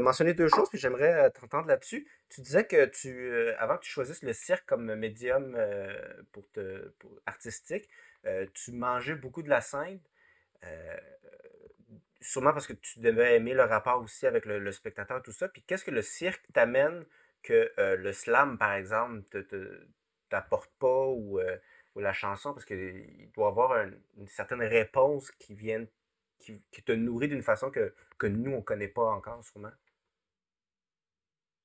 [0.00, 2.06] mentionné deux choses, puis j'aimerais euh, t'entendre là-dessus.
[2.28, 6.48] Tu disais que tu, euh, avant que tu choisisses le cirque comme médium euh, pour
[6.52, 7.88] te, pour- artistique,
[8.26, 10.00] euh, tu mangeais beaucoup de la scène,
[10.64, 10.96] euh,
[12.20, 15.48] sûrement parce que tu devais aimer le rapport aussi avec le, le spectateur, tout ça.
[15.48, 17.04] Puis qu'est-ce que le cirque t'amène
[17.42, 19.86] que euh, le slam, par exemple, te, te-
[20.28, 21.56] t'apporte pas ou, euh,
[21.94, 25.86] ou la chanson, parce qu'il doit y avoir un- une certaine réponse qui vient,
[26.40, 29.70] qui, qui te nourrit d'une façon que, que nous, on connaît pas encore, sûrement?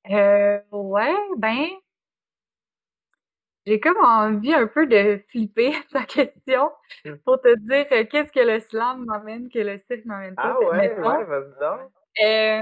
[0.09, 1.67] Euh, ouais, ben,
[3.65, 6.71] j'ai comme envie un peu de flipper ta question
[7.05, 7.15] Hmm.
[7.23, 10.53] pour te dire euh, qu'est-ce que le slam m'amène que le cirque m'amène pas.
[10.53, 11.91] Ah que, ouais, mettons, ouais, vas-y donc.
[12.23, 12.61] euh,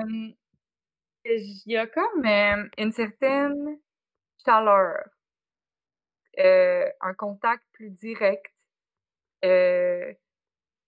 [1.25, 3.79] il y a comme euh, une certaine
[4.45, 5.03] chaleur,
[6.37, 8.45] un contact plus direct,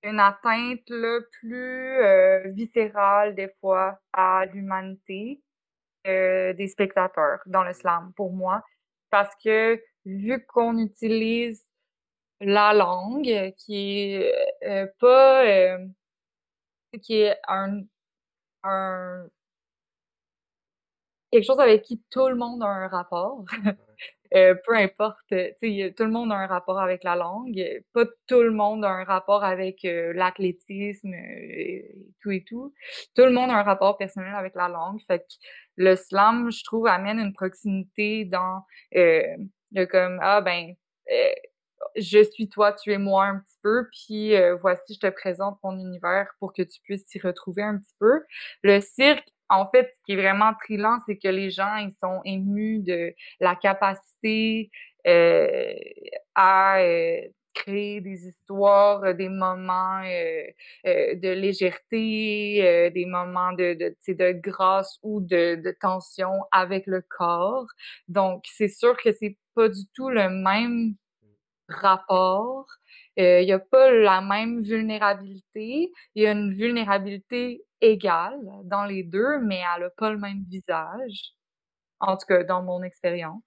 [0.05, 5.41] une atteinte là, plus euh, viscérale des fois à l'humanité
[6.07, 8.63] euh, des spectateurs dans le slam pour moi.
[9.09, 11.65] Parce que vu qu'on utilise
[12.39, 15.77] la langue qui est euh, pas
[17.01, 17.81] qui est un
[21.31, 23.45] quelque chose avec qui tout le monde a un rapport
[24.35, 25.51] Euh, peu importe, euh,
[25.95, 29.05] tout le monde a un rapport avec la langue, pas tout le monde a un
[29.05, 32.73] rapport avec euh, l'athlétisme et tout et tout.
[33.15, 35.33] Tout le monde a un rapport personnel avec la langue, fait que
[35.77, 38.63] le slam, je trouve, amène une proximité dans
[38.95, 39.23] euh,
[39.89, 40.73] comme ah ben
[41.95, 45.77] je suis toi, tu es moi un petit peu, puis voici, je te présente mon
[45.77, 48.21] univers pour que tu puisses t'y retrouver un petit peu.
[48.63, 52.21] Le cirque, en fait, ce qui est vraiment trillant, c'est que les gens, ils sont
[52.25, 54.69] émus de la capacité
[55.07, 55.73] euh,
[56.35, 57.21] à euh,
[57.53, 60.43] créer des histoires, euh, des moments euh,
[60.87, 66.85] euh, de légèreté, euh, des moments de, de, de grâce ou de, de tension avec
[66.87, 67.67] le corps.
[68.07, 70.95] Donc, c'est sûr que c'est pas du tout le même
[71.69, 72.67] rapport.
[73.19, 75.91] Euh, Il y a pas la même vulnérabilité.
[76.15, 80.43] Il y a une vulnérabilité égale dans les deux, mais elle a pas le même
[80.49, 81.33] visage.
[81.99, 83.43] En tout cas, dans mon expérience.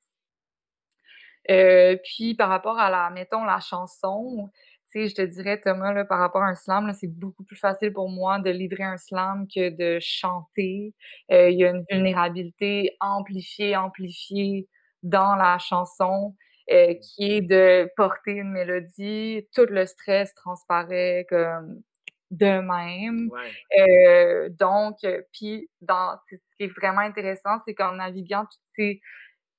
[1.51, 4.51] Euh, puis par rapport à la, mettons, la chanson,
[4.93, 7.57] tu sais, je te dirais, Thomas, là, par rapport à un slam, c'est beaucoup plus
[7.57, 10.95] facile pour moi de livrer un slam que de chanter.
[11.33, 14.69] Euh, il y a une vulnérabilité amplifiée, amplifiée
[15.03, 16.35] dans la chanson,
[16.71, 19.47] euh, qui est de porter une mélodie.
[19.55, 21.83] Tout le stress transparaît comme
[22.31, 23.31] de même.
[23.31, 23.51] Ouais.
[23.81, 29.01] Euh, donc, euh, puis dans ce qui est vraiment intéressant, c'est qu'en naviguant toutes ces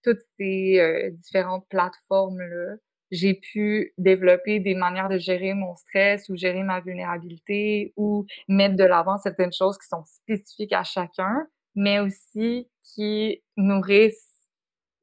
[0.03, 2.75] toutes ces euh, différentes plateformes-là,
[3.11, 8.75] j'ai pu développer des manières de gérer mon stress ou gérer ma vulnérabilité ou mettre
[8.77, 14.28] de l'avant certaines choses qui sont spécifiques à chacun, mais aussi qui nourrissent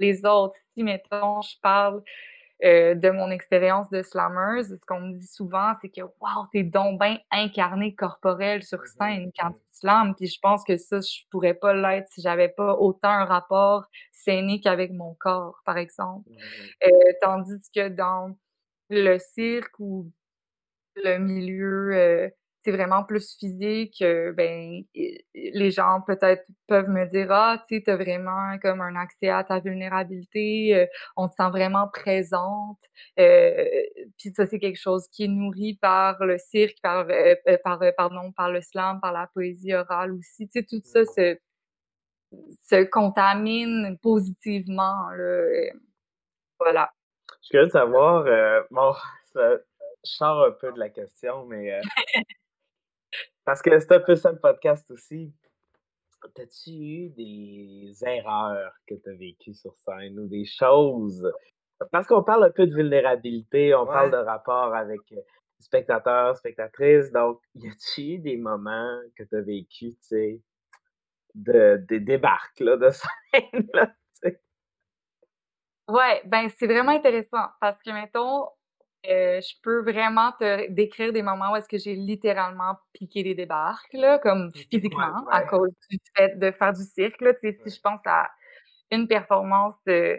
[0.01, 0.55] les autres.
[0.75, 2.03] Si, mettons, je parle
[2.65, 6.63] euh, de mon expérience de slammeuse, ce qu'on me dit souvent, c'est que wow, t'es
[6.63, 10.15] donc bien incarné corporel sur Mhm, scène quand tu slams.
[10.17, 13.85] Puis je pense que ça, je pourrais pas l'être si j'avais pas autant un rapport
[14.13, 16.27] scénique avec mon corps, par exemple.
[16.27, 16.77] Mhm.
[16.87, 16.91] Euh,
[17.23, 18.37] tandis que dans
[18.91, 20.11] le cirque ou
[20.97, 22.29] le milieu, euh,
[22.67, 27.83] c'est vraiment plus physique, euh, ben, les gens peut-être peuvent me dire, ah, tu sais,
[27.87, 32.81] t'as vraiment comme un accès à ta vulnérabilité, euh, on te sent vraiment présente.
[33.21, 33.65] Euh,
[34.19, 37.07] puis ça, c'est quelque chose qui est nourri par le cirque, par,
[37.63, 40.49] par, pardon, par le slam, par la poésie orale aussi.
[40.49, 41.39] Tu sais, tout ça se,
[42.69, 45.71] se contamine positivement, là.
[46.59, 46.91] Voilà.
[47.29, 48.25] Je suis curieux de savoir,
[48.73, 48.93] bon,
[49.33, 49.59] ça,
[50.07, 51.81] je sors un peu de la question, mais euh,
[53.47, 55.33] parce que c'est un peu ça le podcast aussi.
[56.35, 61.33] T'as-tu eu des erreurs que tu as vécues sur scène ou des choses?
[61.93, 65.21] Parce qu'on parle un peu de vulnérabilité, on parle de rapport avec euh,
[65.61, 67.13] spectateurs, spectatrices.
[67.13, 70.41] Donc, y a-tu eu des moments que tu as vécu, tu sais,
[71.35, 73.69] de, des débarques là, de scène?
[73.73, 74.41] Là, tu sais?
[75.89, 78.49] Ouais, ben c'est vraiment intéressant parce que, mettons,
[79.09, 83.35] euh, je peux vraiment te décrire des moments où est-ce que j'ai littéralement piqué des
[83.35, 87.35] débarques, là, comme Ouais, physiquement, à cause du fait de faire du cirque, là.
[87.35, 87.67] Tu sais, Ouais.
[87.67, 88.31] si je pense à
[88.93, 90.19] une performance de,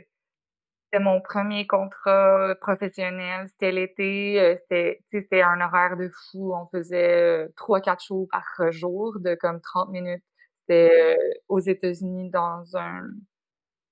[0.94, 6.10] de mon premier contrat professionnel, c'était l'été, euh, c'était, tu sais, c'était un horaire de
[6.32, 6.54] fou.
[6.56, 10.24] On faisait euh, trois, quatre shows par jour de comme 30 minutes.
[10.70, 13.04] C'était euh, aux États-Unis dans un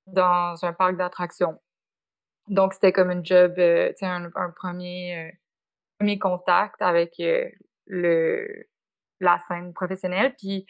[0.08, 1.60] dans un parc d'attractions.
[2.48, 5.32] Donc, c'était comme une job, euh, tu sais, un, premier, euh,
[6.00, 7.50] premier contact avec euh,
[7.88, 8.68] le,
[9.20, 10.36] la scène professionnelle.
[10.38, 10.66] Puis,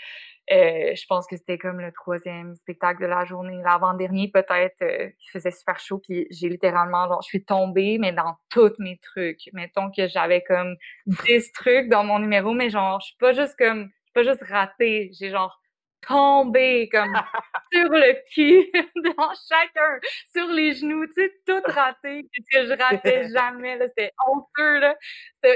[0.50, 3.60] je pense que c'était comme le troisième spectacle de la journée.
[3.64, 6.00] L'avant-dernier, peut-être, il faisait super chaud.
[6.00, 9.50] Puis, j'ai littéralement, genre, je suis tombée, mais dans tous mes trucs.
[9.52, 10.76] Mettons que j'avais comme
[11.08, 14.24] 10 trucs dans mon numéro, mais genre, je suis pas juste comme, je suis pas
[14.24, 15.12] juste ratée.
[15.20, 15.60] J'ai genre
[16.08, 17.14] tombé comme
[17.74, 18.72] sur le cul
[19.18, 20.00] dans chacun,
[20.36, 24.96] sur les genoux, tu sais, tout raté, que je ratais jamais, là, c'était honteux, là.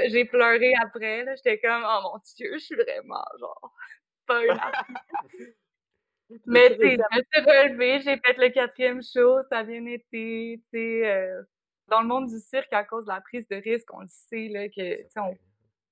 [0.08, 3.72] J'ai pleuré après, là, j'étais comme, oh mon Dieu, je suis vraiment, genre,
[4.26, 4.58] pas une
[6.46, 9.84] Mais tu sais, je me suis relevée, j'ai fait le quatrième show, ça a bien
[9.86, 11.42] été, tu sais, euh,
[11.88, 14.48] dans le monde du cirque, à cause de la prise de risque, on le sait,
[14.48, 15.36] là, que, tu sais, on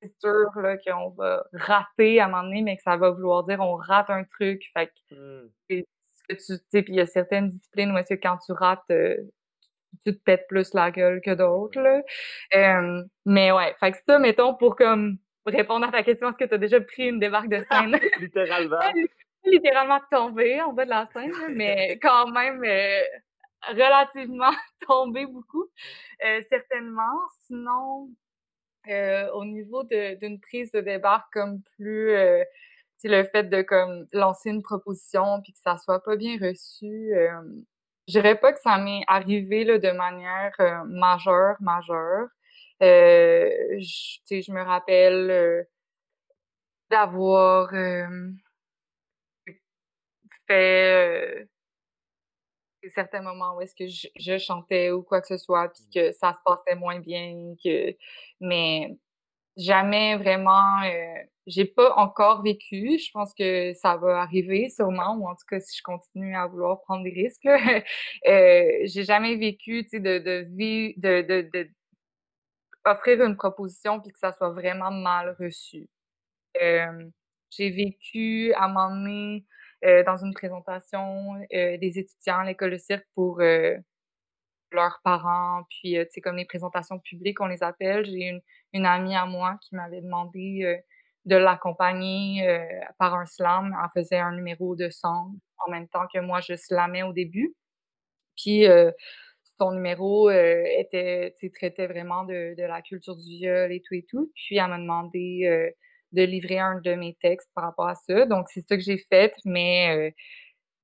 [0.01, 0.47] c'est sûr
[0.87, 4.11] qu'on va rater à un moment donné, mais que ça va vouloir dire on rate
[4.11, 4.63] un truc.
[4.75, 5.51] Fait que, mmh.
[5.69, 5.85] tu
[6.39, 9.17] sais, puis il y a certaines disciplines où est-ce que quand tu rates, euh,
[10.05, 11.81] tu te pètes plus la gueule que d'autres.
[11.81, 12.03] Là.
[13.25, 16.55] mais ouais, fait que ça, mettons, pour comme répondre à ta question, est-ce que tu
[16.55, 17.99] as déjà pris une débarque de scène?
[18.21, 18.79] littéralement.
[19.45, 23.01] littéralement tombé en bas de la scène, mais quand même euh,
[23.69, 24.53] relativement
[24.87, 25.67] tombé beaucoup,
[26.25, 27.19] euh, certainement.
[27.47, 28.11] Sinon,
[28.89, 32.45] euh, au niveau d'une prise de débarque comme plus euh,
[33.05, 37.41] le fait de comme lancer une proposition puis que ça soit pas bien reçu euh,
[38.09, 42.29] je dirais pas que ça m'est arrivé là, de manière euh, majeure majeure.
[42.81, 43.77] Je,
[44.31, 45.67] je me rappelle
[46.91, 47.71] d'avoir
[50.47, 51.49] fait
[52.91, 56.33] certains moments où est-ce que je, chantais ou quoi que ce soit, puis que ça
[56.33, 57.97] se passait moins bien, que
[58.41, 58.97] mais
[59.57, 62.99] jamais vraiment, euh, j'ai pas encore vécu.
[62.99, 66.47] Je pense que ça va arriver sûrement, ou en tout cas si je continue à
[66.47, 67.47] vouloir prendre des risques.
[68.27, 70.45] euh, j'ai jamais vécu, tu sais, de de,
[70.97, 71.71] de, de, de
[72.85, 75.89] offrir une proposition puis que ça soit vraiment mal reçu.
[76.63, 77.05] Euh,
[77.51, 79.47] j'ai vécu à un moment donné
[79.83, 83.77] dans une présentation euh, des étudiants à l'école de cirque pour euh,
[84.73, 88.05] leurs parents, puis tu sais, comme les présentations publiques, on les appelle.
[88.05, 88.41] J'ai une,
[88.73, 90.83] une amie à moi qui m'avait demandé
[91.25, 92.47] de l'accompagner
[92.99, 93.75] par un slam.
[93.83, 95.33] Elle faisait un numéro de sang
[95.67, 97.55] en même temps que moi, je slamais au début.
[98.37, 98.67] Puis
[99.59, 104.31] son numéro était, traitait vraiment de, de, la culture du viol et tout et tout.
[104.35, 105.73] Puis elle m'a demandé
[106.13, 108.27] de livrer un de mes textes par rapport à ça.
[108.27, 110.11] Donc, c'est ça que j'ai fait, mais euh,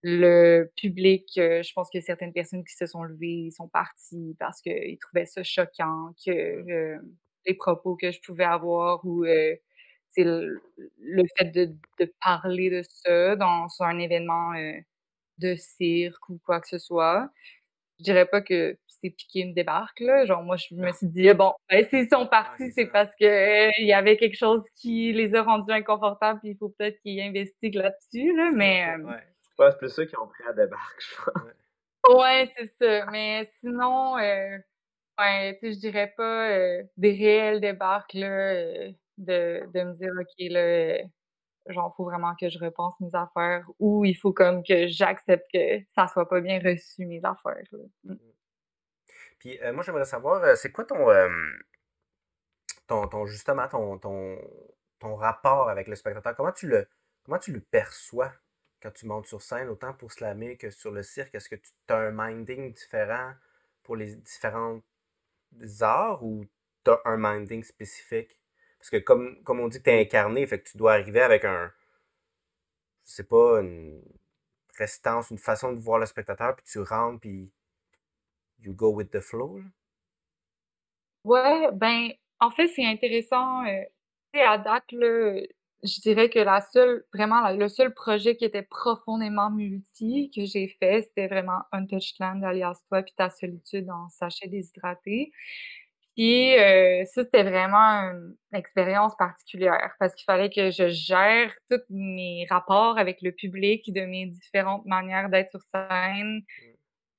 [0.03, 4.61] le public, euh, je pense que certaines personnes qui se sont levées sont parties parce
[4.61, 6.99] qu'ils trouvaient ça choquant, que euh,
[7.47, 9.25] les propos que je pouvais avoir ou
[10.11, 10.63] c'est le,
[11.37, 14.53] fait de, de, parler de ça dans un événement
[15.39, 17.29] de cirque ou quoi que ce soit
[17.99, 20.25] je dirais pas que c'est piqué une débarque, là.
[20.25, 23.71] Genre, moi, je me suis dit, bon, ben, s'ils sont partis, c'est parce que euh,
[23.79, 27.21] il y avait quelque chose qui les a rendus inconfortables, puis il faut peut-être qu'ils
[27.21, 28.51] investiguent là-dessus, là.
[28.53, 28.97] Mais.
[28.97, 29.71] Euh, ouais.
[29.71, 31.43] c'est plus ceux qui ont pris la débarque, je crois.
[32.09, 33.07] Ouais, c'est ça.
[33.11, 34.59] Mais sinon, euh,
[35.19, 38.55] ouais, tu sais, je dirais pas euh, des réelles débarques, là,
[39.19, 40.99] de, de me dire, OK, là,
[41.69, 45.81] genre, faut vraiment que je repense mes affaires ou il faut comme que j'accepte que
[45.95, 47.65] ça soit pas bien reçu, mes affaires.
[48.03, 48.13] Mm.
[48.13, 48.19] Mm.
[49.39, 51.07] Puis euh, moi, j'aimerais savoir, euh, c'est quoi ton,
[52.87, 54.39] ton, ton, justement, ton, ton,
[54.99, 56.35] ton rapport avec le spectateur?
[56.35, 56.89] Comment tu le,
[57.25, 58.33] comment tu le perçois
[58.83, 61.35] quand tu montes sur scène, autant pour slammer que sur le cirque?
[61.35, 63.33] Est-ce que tu as un minding différent
[63.83, 64.81] pour les différents
[65.81, 66.47] arts ou
[66.85, 68.39] tu as un minding spécifique?
[68.85, 71.23] Parce que comme, comme on dit que tu es incarné, fait que tu dois arriver
[71.23, 71.73] avec un.
[73.07, 74.03] Je sais pas, une
[74.75, 77.51] prestance, une façon de voir le spectateur, puis tu rentres, puis
[78.61, 79.63] you go with the flow.
[81.25, 82.11] Ouais, ben,
[82.41, 83.65] en fait, c'est intéressant.
[83.65, 83.85] Euh,
[84.35, 85.41] à date, là,
[85.83, 90.69] je dirais que la seule, vraiment, le seul projet qui était profondément multi que j'ai
[90.69, 95.33] fait, c'était vraiment Untouched Land, alias toi, puis ta solitude en sachet déshydraté.
[96.17, 101.81] Puis euh, ça, c'était vraiment une expérience particulière parce qu'il fallait que je gère tous
[101.91, 106.43] mes rapports avec le public de mes différentes manières d'être sur scène,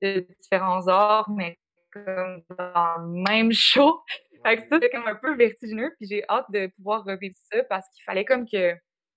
[0.01, 1.57] de différents arts, mais
[1.91, 4.01] comme dans le même show.
[4.45, 7.63] Fait que ça, c'était comme un peu vertigineux, puis j'ai hâte de pouvoir revivre ça
[7.63, 8.73] parce qu'il fallait comme que,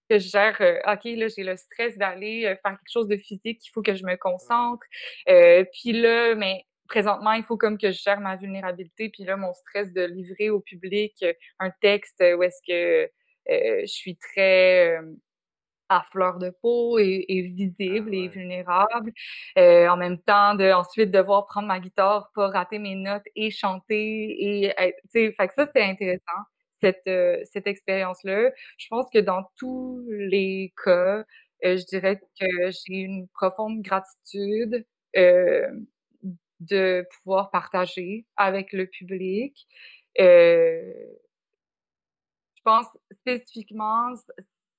[0.08, 3.16] que je gère, euh, OK, là, j'ai le stress d'aller euh, faire quelque chose de
[3.16, 4.82] physique, il faut que je me concentre.
[5.28, 9.36] Euh, puis là, mais présentement, il faut comme que je gère ma vulnérabilité, puis là,
[9.36, 13.04] mon stress de livrer au public euh, un texte où est-ce que
[13.50, 14.98] euh, je suis très...
[14.98, 15.02] Euh,
[15.90, 19.12] à fleur de peau et, et Ah visible et vulnérable.
[19.58, 23.50] Euh, en même temps, de ensuite devoir prendre ma guitare, pas rater mes notes et
[23.50, 26.42] chanter et être- tu sais, fait que ça c'était intéressant
[26.82, 27.08] cette
[27.52, 28.50] cette expérience-là.
[28.78, 31.24] Je pense que dans tous les cas,
[31.62, 34.84] je dirais que j'ai une profonde gratitude
[35.16, 35.68] euh,
[36.60, 39.66] de pouvoir partager avec le public.
[40.20, 40.92] Euh,
[42.56, 44.14] je pense spécifiquement,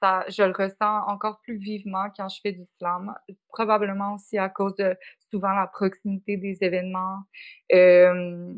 [0.01, 3.13] ça, je le ressens encore plus vivement quand je fais du slam,
[3.49, 4.95] probablement aussi à cause de
[5.31, 7.19] souvent la proximité des événements.
[7.73, 8.53] Euh,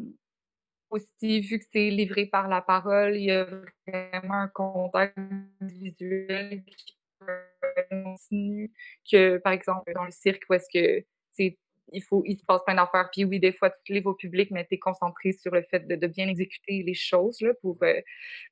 [0.90, 3.46] aussi, vu que c'est livré par la parole, il y a
[3.88, 5.18] vraiment un contact
[5.62, 7.32] visuel qui peut
[7.78, 8.72] être continu
[9.10, 11.58] que, par exemple, dans le cirque, où est-ce que c'est
[11.92, 13.10] il faut il se passe plein d'affaires.
[13.12, 15.88] Puis oui, des fois, tu te livres au public, mais tu concentré sur le fait
[15.88, 18.02] de, bien exécuter les choses là, pour, euh,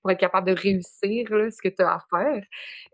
[0.02, 2.44] pour être capable de réussir là, ce que tu as à faire.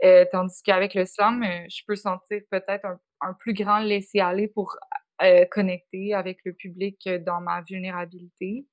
[0.04, 2.86] Euh, tandis qu'avec le slam, euh, je peux sentir peut-être
[3.22, 4.78] un, plus grand laisser-aller pour
[5.50, 8.66] connecter avec le public dans ma vulnérabilité.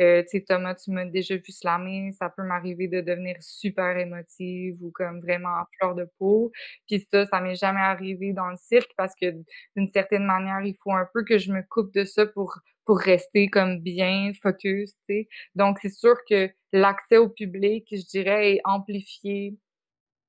[0.00, 3.96] Euh, tu sais, Thomas, tu m'as déjà vu slammer, ça peut m'arriver de devenir super
[3.98, 6.52] émotive ou comme vraiment à fleur de peau.
[6.88, 9.30] Puis ça, ça m'est jamais arrivé dans le cirque parce que
[9.76, 12.98] d'une certaine manière, il faut un peu que je me coupe de ça pour pour
[12.98, 15.28] rester comme bien focus, tu sais.
[15.54, 19.56] Donc c'est sûr que l'accès au public, je dirais, est amplifié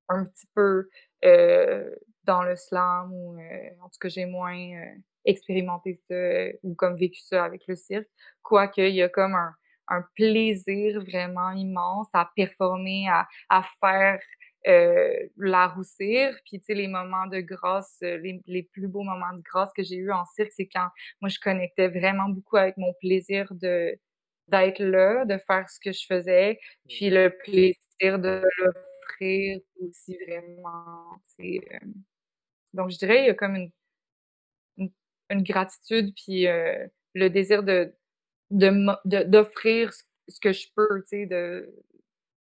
[0.10, 0.90] un petit peu
[1.26, 1.90] euh,
[2.24, 4.96] dans le slam ou euh, en tout cas j'ai moins euh,
[5.26, 8.08] expérimenté ça ou comme vécu ça avec le cirque.
[8.44, 9.56] Quoique il y a comme un,
[9.92, 14.20] un plaisir vraiment immense à performer, à, à faire
[14.68, 16.36] euh, la roussir.
[16.46, 19.72] Puis tu sais, les moments de grâce, euh, les, les plus beaux moments de grâce
[19.76, 20.88] que j'ai eu en cirque, c'est quand
[21.22, 23.96] moi je connectais vraiment beaucoup avec mon plaisir de
[24.48, 31.14] d'être là, de faire ce que je faisais, puis le plaisir de l'offrir aussi vraiment,
[31.40, 31.60] heu,
[32.74, 33.72] donc je dirais, il y a comme une
[35.30, 37.94] une gratitude puis, heu, le désir de
[38.52, 39.92] de mo de d'offrir
[40.28, 41.74] ce que je peux, tu sais, de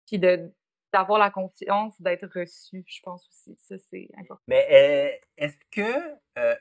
[0.06, 0.52] puis de
[0.92, 3.56] d'avoir la confiance d'être reçu, je pense aussi.
[3.60, 4.42] Ça, c'est important.
[4.46, 6.56] Mais euh, est-ce que euh,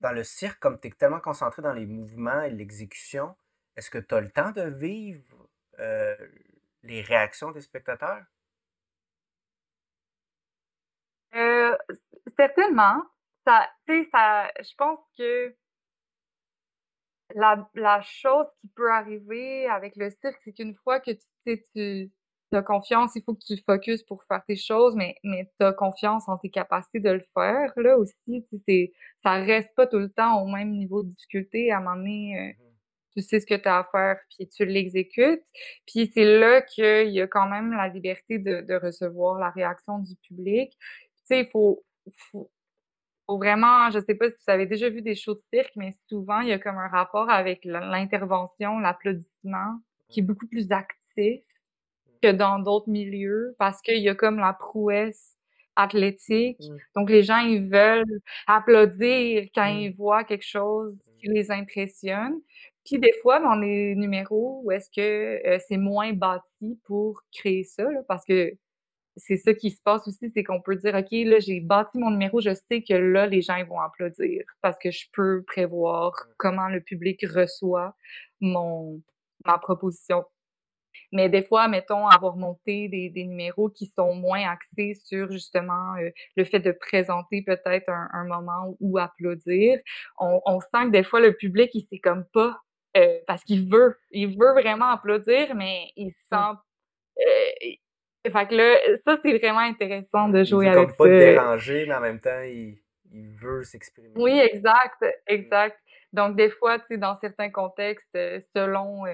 [0.00, 3.36] dans le cirque, comme tu es tellement concentré dans les mouvements et l'exécution,
[3.76, 5.48] est-ce que tu as le temps de vivre
[5.80, 6.16] euh,
[6.82, 8.24] les réactions des spectateurs?
[11.34, 11.76] Heu,
[12.36, 13.02] certainement,
[13.46, 15.54] ça tu sais, ça je pense que
[17.34, 21.62] La la chose qui peut arriver avec le cirque, c'est qu'une fois que tu sais,
[21.74, 22.10] tu
[22.56, 25.72] as confiance, il faut que tu focuses pour faire tes choses, mais mais tu as
[25.74, 29.86] confiance en tes capacités de le faire, là, aussi, tu sais, c'est ça reste pas
[29.86, 31.70] tout le temps au même niveau de difficulté.
[31.70, 32.78] À un moment donné, heu, Mhm.
[33.16, 35.42] tu sais ce que tu as à faire, puis tu l'exécutes.
[35.86, 39.98] Puis c'est là qu'il y a quand même la liberté de de recevoir la réaction
[40.00, 40.72] du public.
[40.80, 41.84] Tu sais, il faut
[42.32, 42.50] faut
[43.28, 45.92] faut vraiment je sais pas si vous avez déjà vu des shows de cirque, mais
[46.08, 50.72] souvent, il y a comme un rapport avec l'in l'intervention, l'applaudissement, qui est beaucoup plus
[50.72, 51.42] actif
[52.22, 55.36] que dans d'autres milieux parce qu'il y a comme la prouesse
[55.76, 56.72] athlétique.
[56.96, 58.04] Donc les gens, ils veulent
[58.46, 62.34] applaudir quand ils voient quelque chose qui les impressionne.
[62.84, 67.64] Puis des fois, dans des numéros où est-ce que, heu, c'est moins bâti pour créer
[67.64, 68.52] ça, là, parce que
[69.18, 72.10] c'est ça qui se passe aussi, c'est qu'on peut dire: «OK, là, j'ai bâti mon
[72.10, 76.12] numéro, je sais que là, les gens, ils vont applaudir» parce que je peux prévoir
[76.38, 77.96] comment le public reçoit
[78.40, 79.02] mon
[79.46, 80.24] ma proposition.
[81.12, 85.96] Mais des fois, mettons, avoir monté des des numéros qui sont moins axés sur justement,
[85.98, 89.78] heu, le fait de présenter peut-être un un moment où applaudir,
[90.18, 92.60] on on sent que des fois le public, il sait comme pas,
[92.96, 96.54] heu, parce qu'il veut il veut vraiment applaudir, mais il se sent,
[97.20, 97.76] heu,
[98.24, 101.14] fait que là, ça, c'est vraiment intéressant de Il jouer veut avec comme pas te
[101.16, 101.16] ça.
[101.16, 104.08] déranger, mais en même temps, il, il veut s'exprimer.
[104.16, 105.78] Oui, exact, exact.
[106.12, 109.12] Donc des fois, tu sais, dans certains contextes, heu, selon, heu,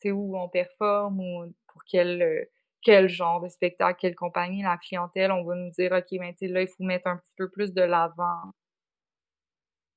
[0.00, 2.46] tu sais, où on performe ou pour quel, heu,
[2.82, 6.46] quel genre de spectacle, quelle compagnie, la clientèle, on va nous dire: «OK, ben, tu
[6.46, 8.52] sais, là, il faut mettre un petit peu plus de l'avant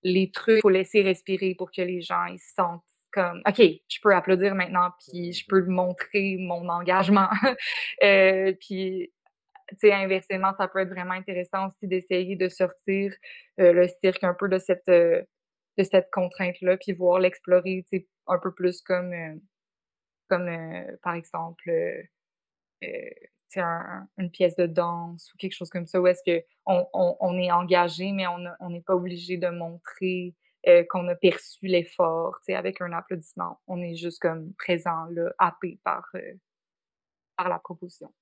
[0.04, 2.84] les trucs, faut laisser respirer pour que les gens, ils se sentent
[3.14, 7.30] comme: «OK, je peux applaudir maintenant, puis je peux montrer mon engagement».
[8.04, 9.12] Heu, puis
[9.70, 13.14] tu sais, inversement, ça peut être vraiment intéressant aussi d'essayer de sortir,
[13.60, 15.26] heu, le cirque un peu de cette, heu,
[15.78, 19.42] de cette contrainte-là, puis voir l'explorer, tu sais, un peu plus comme, heu,
[20.30, 20.50] comme,
[21.04, 21.72] par exemple,
[23.58, 27.38] un une pièce de danse ou quelque chose comme ça, où est-ce qu'on on on
[27.38, 30.34] est engagé, mais on n'est pas obligé de montrer,
[30.68, 33.60] heu, qu'on a perçu l'effort, tu sais, avec un applaudissement.
[33.68, 36.40] On est juste comme présent là, happé par, heu,
[37.38, 38.14] par la proposition.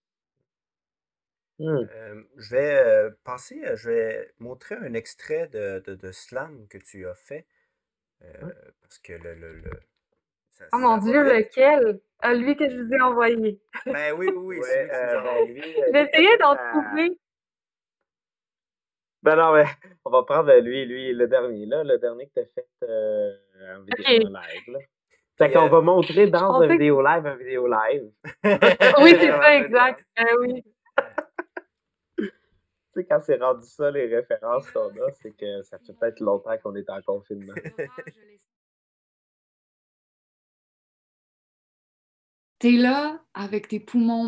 [1.59, 1.65] Mmh.
[1.91, 6.67] Euh, je vais euh, passer, euh, je vais montrer un extrait de, de, de slam
[6.67, 7.45] que tu as fait.
[8.23, 8.53] euh, Ouais.
[8.81, 9.79] parce que le, le, le-
[10.49, 12.01] ça, Oh mon Dieu, lequel?
[12.19, 13.59] Ah, lui que je vous ai envoyé.
[13.85, 15.53] Ben oui, oui, oui, Ouais, celui que tu nous euh, as ben, envoyé.
[15.53, 17.19] lui, euh, lui, J'essayais d'en ça- trouver.
[19.24, 19.65] Ben non, mais
[20.05, 23.36] on va prendre lui, lui, le dernier, là, le dernier que tu as fait euh,
[23.78, 24.74] en vidéo live.
[24.74, 24.80] Là.
[25.38, 28.11] Fait qu'on euh, va montrer dans un que- vidéo live, un vidéo live.
[29.01, 30.05] Oui, c'est ça, exact.
[30.19, 30.63] Euh, oui.
[32.17, 32.30] Tu
[32.99, 36.57] sais, quand c'est rendu ça, les références qu'on a, c'est que ça fait peut-être longtemps
[36.57, 37.53] qu'on est en confinement.
[42.59, 44.28] T'es là avec tes poumons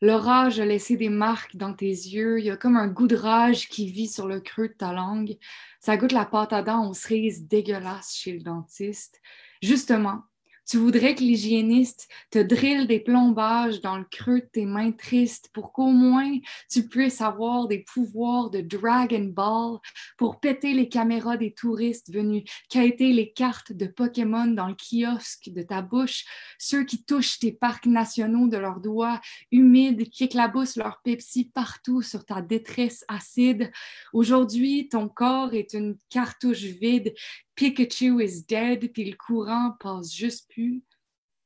[0.00, 0.18] marécage.
[0.18, 2.38] L'orage a laissé des marques dans tes yeux.
[2.38, 4.92] Il y a comme un goût de rage qui vit sur le creux de ta
[4.92, 5.36] langue.
[5.80, 9.20] Ça goûte la pâte à dents aux cerises dégueulasse chez le dentiste.
[9.62, 10.22] Justement,
[10.68, 15.48] tu voudrais que l'hygiéniste te drille des plombages dans le creux de tes mains tristes
[15.54, 16.38] pour qu'au moins
[16.70, 19.78] tu puisses avoir des pouvoirs de Dragon Ball
[20.18, 25.48] pour péter les caméras des touristes venus quêter les cartes de Pokémon dans le kiosque
[25.48, 26.24] de ta bouche,
[26.58, 32.02] ceux qui touchent tes parcs nationaux de leurs doigts humides, qui éclaboussent leur Pepsi partout
[32.02, 33.70] sur ta détresse acide.
[34.12, 37.14] Aujourd'hui, ton corps est une cartouche vide.
[37.58, 40.84] Pikachu is dead, puis le courant passe juste plus.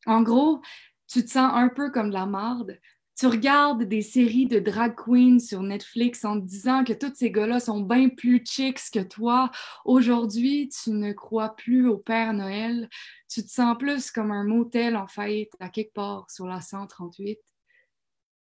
[0.05, 0.61] En gros,
[1.09, 2.79] tu te sens un peu comme de la marde.
[3.19, 7.31] Tu regardes des séries de drag queens sur Netflix en te disant que tous ces
[7.31, 9.51] gars-là sont bien plus chicks que toi.
[9.87, 12.91] Aujourd'hui, tu ne crois plus au Père Noël.
[13.31, 17.39] Tu te sens plus comme un motel en faillite à quelque part sur la 138.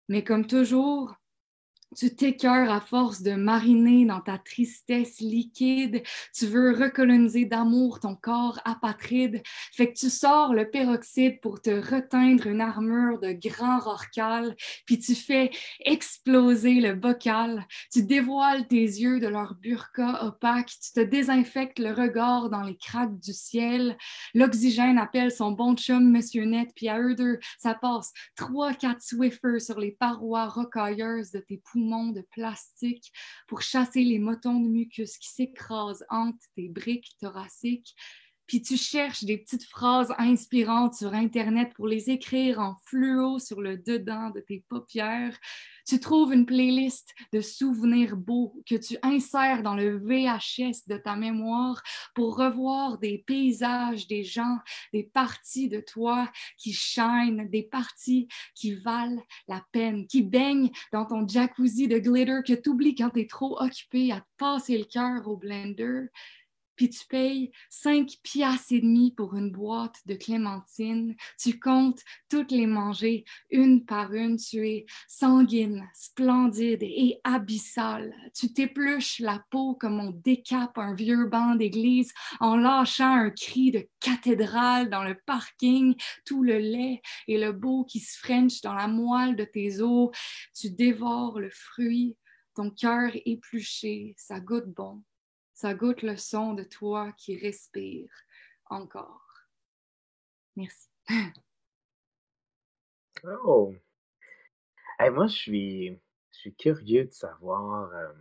[0.08, 1.14] Mais comme toujours,
[1.96, 6.02] tu t'écœures à force de mariner dans ta tristesse liquide.
[6.34, 9.42] Tu veux recoloniser d'amour ton corps apatride.
[9.72, 14.98] Fait que tu sors le peroxyde pour te reteindre une armure de grand rorcal, puis
[14.98, 15.50] tu fais
[15.84, 17.66] exploser le bocal.
[17.92, 20.72] Tu dévoiles tes yeux de leur burqa opaque.
[20.82, 23.96] Tu te désinfectes le regard dans les craques du ciel.
[24.34, 29.02] L'oxygène appelle son bon chum, Monsieur Net, puis à eux deux, ça passe trois, quatre
[29.02, 33.12] Swiffers sur les parois rocailleuses de tes poumons de plastique
[33.46, 37.94] pour chasser les motons de mucus qui s'écrasent entre tes briques thoraciques.
[38.46, 43.60] Puis tu cherches des petites phrases inspirantes sur Internet pour les écrire en fluo sur
[43.60, 45.38] le dedans de tes paupières.
[45.86, 51.16] Tu trouves une playlist de souvenirs beaux que tu insères dans le VHS de ta
[51.16, 51.82] mémoire
[52.14, 54.58] pour revoir des paysages, des gens,
[54.92, 61.04] des parties de toi qui shine, des parties qui valent la peine, qui baignent dans
[61.04, 64.84] ton jacuzzi de glitter que tu oublies quand tu es trop occupé à passer le
[64.84, 66.06] cœur au blender?
[66.76, 71.14] Puis tu payes 5 piastres et demi pour une boîte de clémentines.
[71.38, 74.36] Tu comptes toutes les manger une par une.
[74.36, 78.14] Tu es sanguine, splendide et abyssale.
[78.34, 83.70] Tu t'épluches la peau comme on décape un vieux banc d'église en lâchant un cri
[83.70, 85.94] de cathédrale dans le parking,
[86.24, 90.10] tout le lait et le beau qui se french dans la moelle de tes os.
[90.54, 92.16] Tu dévores le fruit,
[92.54, 95.02] ton cœur épluché, ça goûte bon.
[95.62, 98.10] Ça goûte le son de toi qui respire
[98.66, 99.46] encore.
[100.56, 100.88] Merci.
[103.24, 103.72] Oh!
[104.98, 106.00] Hey, moi, je suis,
[106.32, 107.92] je suis curieux de savoir.
[107.94, 108.12] euh,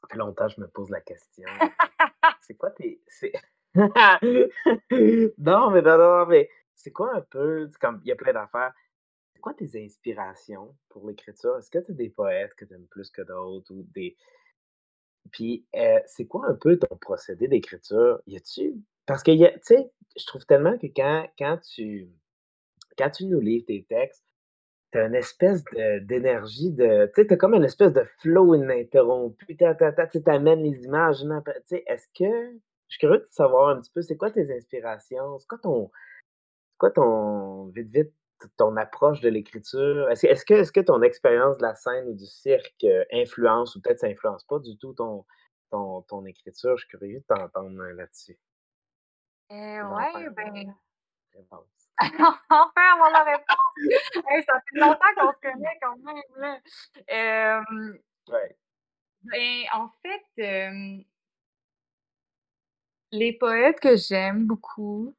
[0.00, 1.48] ça fait longtemps que je me pose la question.
[2.42, 3.02] C'est quoi tes.
[3.08, 3.32] c'est-
[3.74, 7.68] non, mais non, non, non, mais c'est quoi un peu.
[7.68, 8.72] c'est Comme, il y a plein d'affaires.
[9.34, 11.58] C'est quoi tes inspirations pour l'écriture?
[11.58, 14.16] Est-ce que tu as des poètes que tu aimes plus que d'autres ou des.
[15.30, 18.20] Puis, euh, c'est quoi un peu ton procédé d'écriture?
[18.26, 18.74] Y a-tu.
[19.06, 22.08] Parce que, tu sais, je trouve tellement que quand, quand tu.
[22.96, 24.24] Quand tu nous livres tes textes,
[24.92, 25.64] t'as une espèce
[26.02, 27.06] d'énergie de.
[27.06, 29.56] Tu sais, t'as comme une espèce de flow ininterrompu.
[29.56, 31.18] Tu t'amènes les images.
[31.20, 32.58] Tu sais, est-ce que.
[32.88, 35.38] Je suis curieux de savoir un petit peu, c'est quoi tes inspirations?
[35.38, 35.90] C'est quoi ton.
[36.78, 37.66] Quoi ton.
[37.68, 38.12] Vite, vite,
[38.56, 40.10] ton approche de l'écriture?
[40.10, 43.04] Est-ce que, est-ce que, est-ce que ton expérience de la scène ou du cirque euh,
[43.12, 45.24] influence ou peut-être ça influence pas du tout ton,
[45.70, 46.76] ton, ton écriture?
[46.76, 48.38] Je suis curieux de t'entendre euh, là-dessus.
[49.52, 49.82] Euh,
[50.12, 50.74] perds ben.
[51.34, 51.68] réponse.
[52.00, 54.24] enfin avoir la réponse!
[54.28, 56.60] Hey, ça fait longtemps qu'on se connaît quand même, là.
[57.12, 58.56] Euh, Ouais.
[59.22, 61.04] ben, en fait, euh,
[63.12, 65.14] les poètes que j'aime beaucoup,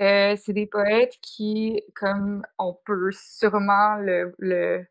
[0.00, 4.86] euh, c'est des poètes qui, comme on peut sûrement le, le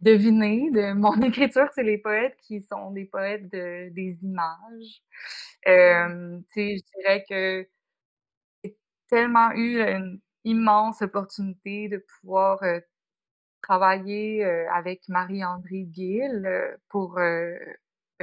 [0.00, 5.02] deviner de mon écriture, c'est les poètes qui sont des poètes de, des images.
[5.68, 7.68] Euh, tu sais, je dirais que
[8.64, 8.76] j'ai
[9.08, 12.80] tellement eu une immense opportunité de pouvoir euh,
[13.62, 16.48] travaillé avec Marie-André Gill
[16.88, 17.18] pour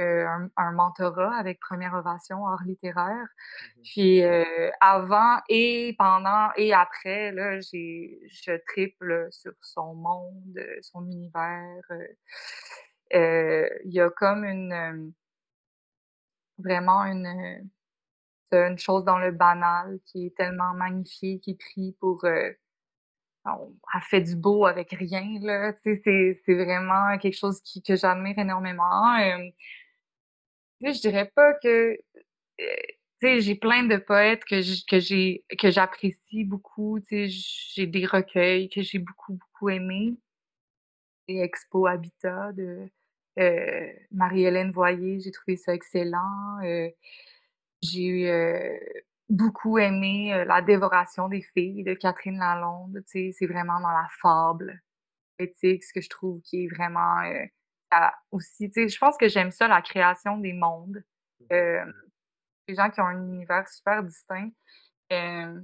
[0.00, 3.26] un, mentorat avec Première Ovation art littéraire.
[3.76, 4.22] Mmh Puis
[4.80, 11.82] avant et pendant et après, là, j'ai, je triple sur son monde, son univers.
[13.12, 15.12] Il y a comme une
[16.58, 17.70] vraiment une,
[18.52, 22.24] une chose dans le banal qui est tellement magnifique et pris pour
[23.46, 27.96] on a fait du beau avec rien là c'est, c'est vraiment quelque chose qui, que
[27.96, 29.16] j'admire énormément
[30.80, 31.98] je dirais pas que
[33.22, 39.34] j'ai plein de poètes que j'ai que j'apprécie beaucoup j'ai des recueils que j'ai beaucoup
[39.34, 40.14] beaucoup aimés.
[41.28, 42.88] Des Expo Habitat de
[44.10, 46.58] Marie-Hélène Voyer j'ai trouvé ça excellent.
[47.82, 48.78] J'ai
[49.28, 54.82] beaucoup aimé La dévoration des filles de Catherine Lalonde c'est vraiment dans la fable
[55.38, 57.16] poétique ce que je trouve qui est vraiment
[58.30, 61.02] aussi, tu sais, je pense que j'aime ça, la création des mondes.
[61.52, 61.84] Euh,
[62.68, 64.50] les gens qui ont un univers super distinct.
[65.12, 65.60] Euh,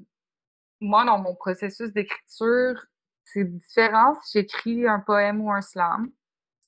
[0.80, 2.84] moi, dans mon processus d'écriture,
[3.24, 6.10] c'est différent si j'écris un poème ou un slam.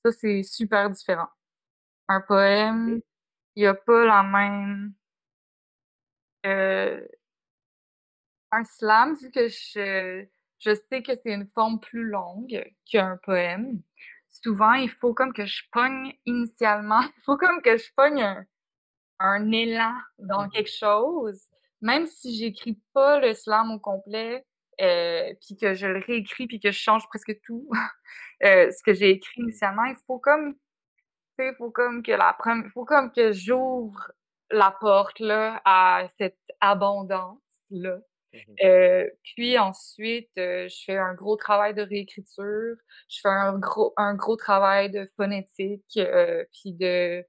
[0.05, 1.29] Ça, c'est super différent.
[2.09, 3.01] Un poème,
[3.57, 4.95] il n'y a pas la même.
[6.47, 7.07] Euh,
[8.51, 10.25] un slam, vu que je,
[10.59, 13.83] je sais que c'est une forme plus longue qu'un poème,
[14.43, 18.45] souvent, il faut comme que je pogne initialement, il faut comme que je pogne
[19.21, 20.51] un, élan dans mmh.
[20.51, 21.43] quelque chose,
[21.81, 24.45] même si j'écris pas le slam au complet,
[24.81, 27.69] euh, puis que je le réécris, puis que je change presque tout,
[28.45, 30.55] euh, ce que j'ai écrit initialement, il faut comme,
[31.39, 34.13] il faut comme que la première, faut comme que j'ouvre
[34.51, 37.39] la porte là à cette abondance
[37.71, 37.99] là
[38.35, 42.77] Mmh euh, puis ensuite, euh, je fais un gros travail de réécriture,
[43.09, 47.25] je fais un gros, un gros travail de phonétique, euh, puis de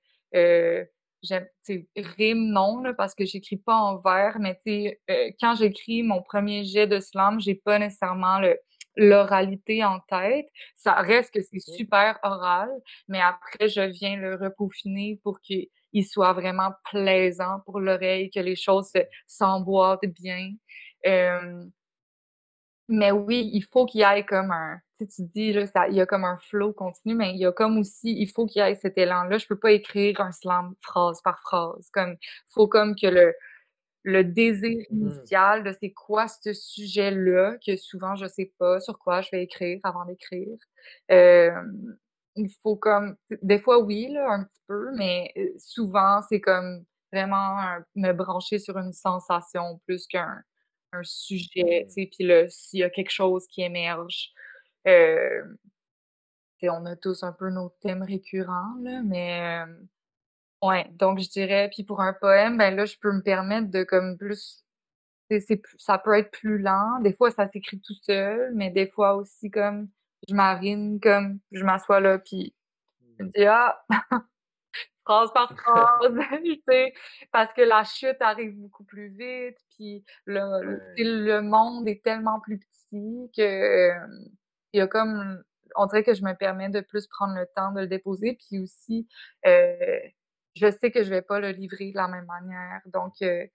[1.96, 4.60] rime non parce que j'écris pas en vers, mais
[5.40, 8.58] quand j'écris mon premier jet de slam, j'ai pas nécessairement le
[8.96, 10.48] l'oralité en tête.
[10.76, 12.70] Ça reste que c'est super oral,
[13.08, 15.70] mais après, je viens le repeaufiner pour qu'il
[16.06, 18.92] soit vraiment plaisant pour l'oreille, que les choses
[19.28, 20.52] s'emboîtent bien
[22.90, 25.96] mais oui, il faut qu'il y ait comme un, tu tu dis, là, ça, il
[25.96, 28.62] y a comme un flow continu, mais il y a comme aussi, il faut qu'il
[28.62, 29.38] y ait cet élan-là.
[29.38, 31.90] Je peux pas écrire un slam phrase par phrase.
[31.94, 32.18] Comme,
[32.50, 33.34] faut comme que le,
[34.04, 38.98] le désir mmh initial de c'est quoi ce sujet-là, que souvent je sais pas sur
[38.98, 40.58] quoi je vais écrire avant d'écrire.
[42.36, 47.58] il faut comme, des fois oui, là, un petit peu, mais souvent c'est comme vraiment
[47.96, 50.44] me brancher sur une sensation plus qu'un
[50.92, 54.32] un sujet, tu sais, puis là, s'il y a quelque chose qui émerge,
[54.88, 55.44] euh,
[56.64, 59.64] on a tous un peu nos thèmes récurrents, là, mais
[60.62, 63.84] ouais, donc je dirais, puis pour un poème, ben là, je peux me permettre de
[63.84, 64.64] comme plus,
[65.32, 69.16] c'est, ça peut être plus lent, des fois ça s'écrit tout seul, mais des fois
[69.16, 69.90] aussi comme
[70.28, 72.56] je marine, comme je m'assois là, puis
[73.20, 73.82] je me dis ah
[75.10, 76.94] phrase par phrase, tu sais,
[77.32, 82.60] parce que la chute arrive beaucoup plus vite, puis le, le monde est tellement plus
[82.60, 83.92] petit que
[84.72, 85.44] il y a comme
[85.76, 88.60] on dirait que je me permets de plus prendre le temps de le déposer, puis
[88.60, 89.08] aussi
[89.48, 90.00] euh,
[90.56, 93.46] je sais que je vais pas le livrer de la même manière, donc euh,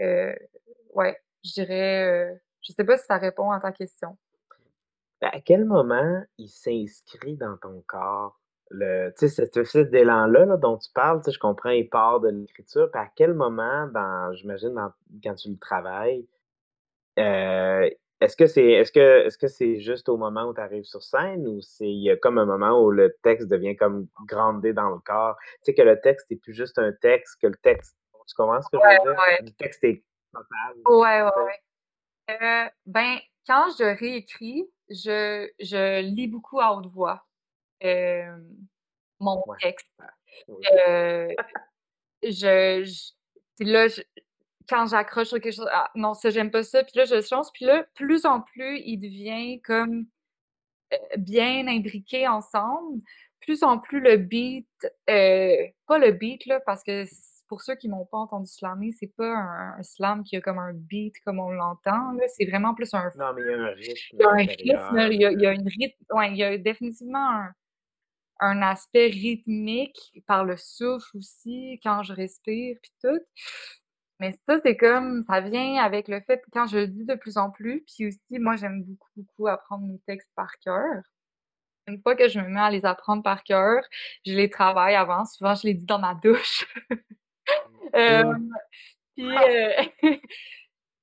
[0.00, 0.34] euh,
[0.94, 4.18] ouais, je dirais, je sais pas si ça répond à ta question.
[5.20, 8.38] Ben, à quel moment il s'inscrit dans ton corps?
[8.70, 12.90] Le, tu sais, cet d'élan-là dont tu parles, je comprends, il part de l'écriture.
[12.90, 14.74] Puis à quel moment, dans, j'imagine,
[15.22, 16.26] quand tu le travailles,
[17.18, 17.88] euh,
[18.20, 21.02] est-ce que c'est est-ce que est-ce que c'est juste au moment où tu arrives sur
[21.02, 24.72] scène ou c'est il y a comme un moment où le texte devient comme grandé
[24.72, 25.36] dans le corps?
[25.64, 27.96] Tu sais que le texte n'est plus juste un texte, que le texte.
[28.26, 29.22] Tu comprends ce que je veux dire?
[29.40, 30.74] Le texte est total.
[30.84, 31.60] Ouais, ouais, ouais.
[32.42, 33.16] Euh, ben,
[33.46, 37.24] quand je réécris, je, je lis beaucoup à haute voix
[39.20, 39.88] mon texte.
[40.46, 41.34] je,
[42.22, 43.12] je,
[43.64, 43.86] là,
[44.68, 46.84] quand j'accroche sur quelque chose, ah, non, ça, j'aime pas ça.
[46.84, 47.46] Puis là, je change.
[47.52, 50.06] Puis là, plus en plus, il devient comme
[51.16, 53.02] bien imbriqué ensemble.
[53.40, 54.68] Plus en plus, le beat,
[55.06, 57.04] pas le beat, là, parce que
[57.48, 60.74] pour ceux qui m'ont pas entendu slammer, c'est pas un, slam qui a comme un
[60.74, 62.14] beat comme on l'entend.
[62.36, 63.10] C'est vraiment plus un.
[63.16, 64.08] Non, mais il y a un rythme.
[64.12, 66.04] Il y a un rythme, il y a, il y a une rythme.
[66.10, 67.54] Ouais, il y a définitivement un,
[68.40, 73.20] un aspect rythmique par le souffle aussi, quand je respire, puis tout.
[74.20, 77.50] Mais ça, c'est comme, ça vient avec le fait, quand je dis de plus en
[77.50, 81.02] plus, puis aussi, moi, j'aime beaucoup, beaucoup apprendre mes textes par cœur.
[81.86, 83.82] une fois que je me mets à les apprendre par cœur,
[84.26, 85.24] je les travaille avant.
[85.24, 86.66] Souvent, je les dis dans ma douche.
[87.94, 88.34] Euh,
[89.16, 89.82] puis, euh,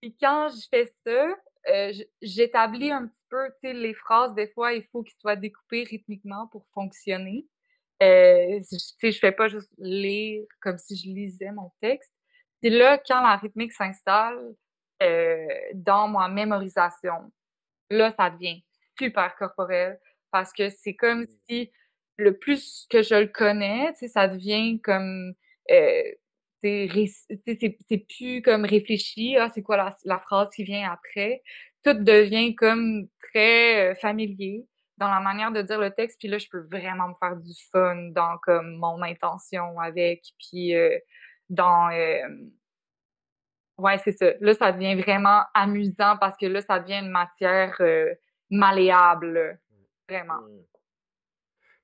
[0.02, 1.36] puis, quand je fais ça,
[1.70, 5.36] euh, j'établis un petit peu, tu sais, les phrases, des fois, il faut qu'ils soient
[5.36, 7.48] découpés rythmiquement pour fonctionner.
[8.04, 12.12] Euh, tu sais, je fais pas juste lire comme si je lisais mon texte.
[12.62, 14.54] Puis là, quand la rythmique s'installe
[15.02, 17.32] euh, dans ma mémorisation,
[17.90, 18.64] là, ça devient
[18.98, 20.00] super corporel
[20.32, 21.28] parce que c'est comme mmh.
[21.48, 21.72] si
[22.18, 25.34] le plus que je le connais, tu sais, ça devient comme
[25.72, 26.12] euh,
[26.66, 31.42] c'est plus comme réfléchi, ah, c'est quoi la, phrase qui vient après.
[31.84, 34.66] Tout devient comme très euh, familier
[34.98, 37.54] dans la manière de dire le texte, puis là, je peux vraiment me faire du
[37.72, 40.98] fun dans comme mon intention avec, puis euh,
[41.50, 41.90] dans...
[41.92, 42.28] Euh,
[43.78, 44.32] ouais, c'est ça.
[44.40, 47.78] Là, ça devient vraiment amusant parce que là, ça devient une matière
[48.50, 49.60] malléable,
[50.08, 50.40] vraiment.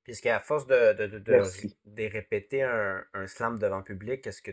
[0.03, 4.51] Puisqu'à force de, de, de, répéter un, un, slam devant public, est-ce que,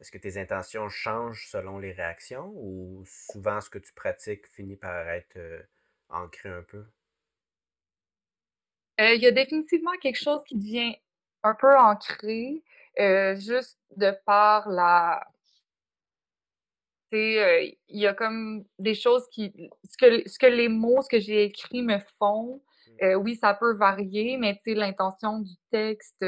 [0.00, 4.76] est-ce que tes intentions changent selon les réactions ou souvent ce que tu pratiques finit
[4.76, 5.62] par être euh,
[6.08, 6.84] ancré un peu?
[9.00, 10.96] Euh, il y a définitivement quelque chose qui devient
[11.44, 12.62] un peu ancré,
[12.98, 15.24] euh, juste de par la.
[17.12, 19.52] il y a comme des choses qui.
[19.84, 22.60] Ce que, ce que les mots, ce que j'ai écrit me font,
[23.02, 26.24] euh, oui, ça peut varier, mais l'intention du texte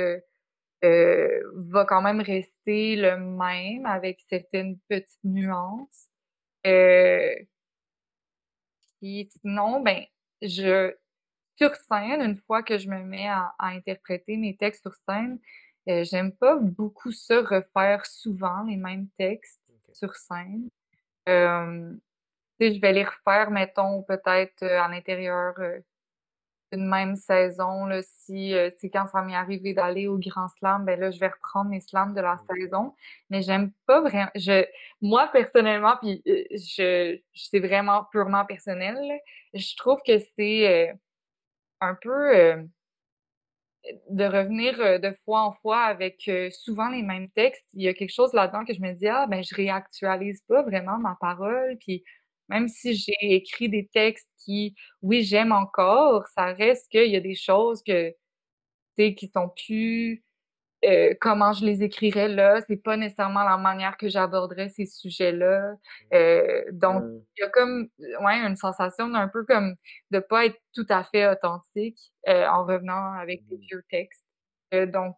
[0.84, 6.08] euh, va quand même rester le même avec certaines petites nuances.
[6.66, 7.34] Euh,
[9.02, 10.04] et sinon, ben,
[10.42, 10.94] je
[11.56, 15.38] sur scène, une fois que je me mets à, interpréter mes textes sur scène,
[15.86, 19.60] j'aime pas beaucoup ça refaire souvent les mêmes textes
[19.92, 20.70] sur scène.
[21.26, 25.54] je vais les refaire, mettons, peut-être à l'intérieur
[26.72, 27.86] une même saison.
[27.86, 31.28] Là, si euh, quand ça m'est arrivé d'aller au Grand Slam, ben là, je vais
[31.28, 32.94] reprendre mes slams de la saison.
[33.28, 34.30] Mais j'aime pas vraiment.
[34.34, 34.64] Je,
[35.00, 38.98] moi, personnellement, puis euh, je, c'est vraiment purement personnel,
[39.54, 40.92] je trouve que c'est euh,
[41.80, 42.68] un peu
[44.10, 47.64] de revenir de fois en fois avec souvent les mêmes textes.
[47.72, 50.62] Il y a quelque chose là-dedans que je me dis, ah, ben, je réactualise pas
[50.62, 51.78] vraiment ma parole.
[51.80, 52.04] Puis
[52.50, 57.20] même si j'ai écrit des textes qui, oui, j'aime encore, ça reste qu'il y a
[57.20, 58.12] des choses que,
[58.96, 60.22] qui sont plus
[60.84, 65.74] euh, comment je les écrirais là, c'est pas nécessairement la manière que j'aborderais ces sujets-là.
[66.14, 67.04] Euh, donc,
[67.36, 69.74] il y a comme ouais, une sensation d'un peu comme
[70.10, 71.98] de pas être tout à fait authentique
[72.28, 73.60] euh, en revenant avec des mmh.
[73.60, 74.24] vieux textes.
[74.72, 75.16] donc,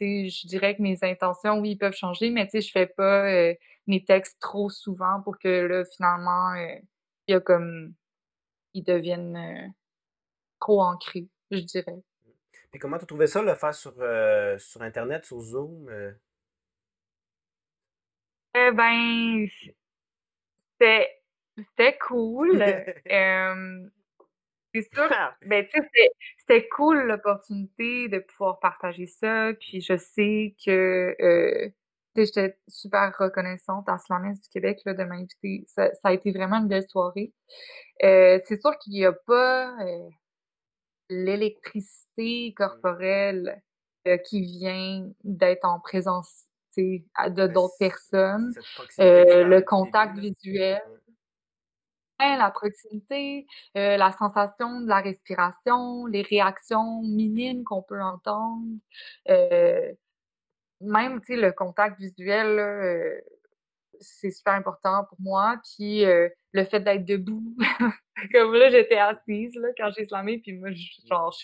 [0.00, 3.54] je dirais que mes intentions, oui, peuvent changer, mais tu sais, je fais pas
[3.86, 6.76] mes textes trop souvent pour que là, finalement, euh,
[7.26, 7.94] il y a comme
[8.74, 9.68] ils deviennent euh,
[10.60, 12.02] trop ancrés, je dirais.
[12.72, 13.94] Et comment tu trouvais ça, le faire sur,
[14.58, 15.90] sur Internet, sur Zoom?
[18.54, 19.46] Eh ben,
[20.78, 22.64] c'était cool.
[24.74, 25.08] C'est sûr.
[25.42, 26.08] Ben, tu sais,
[26.38, 29.52] c'était cool l'opportunité de pouvoir partager ça.
[29.60, 31.68] Puis je sais que euh,
[32.16, 35.64] j'étais super reconnaissante à Slamès du Québec là, de m'inviter.
[35.66, 37.32] Ça, ça, a été vraiment une belle soirée.
[38.04, 40.08] Euh, c'est sûr qu'il n'y a pas euh,
[41.08, 43.62] l'électricité corporelle
[44.06, 46.44] euh, qui vient d'être en présence
[46.76, 48.52] de ben, d'autres personnes.
[48.98, 50.82] le contact visuel
[52.38, 58.62] la proximité, la sensation de la respiration, les réactions minimes qu'on peut entendre,
[60.82, 63.20] même, tu sais, le contact visuel, euh,
[64.00, 65.56] c'est super important pour moi.
[65.76, 67.56] Puis le fait d'être debout,
[68.32, 71.34] comme là, j'étais assise là, quand j'ai slamé, puis moi, je, genre,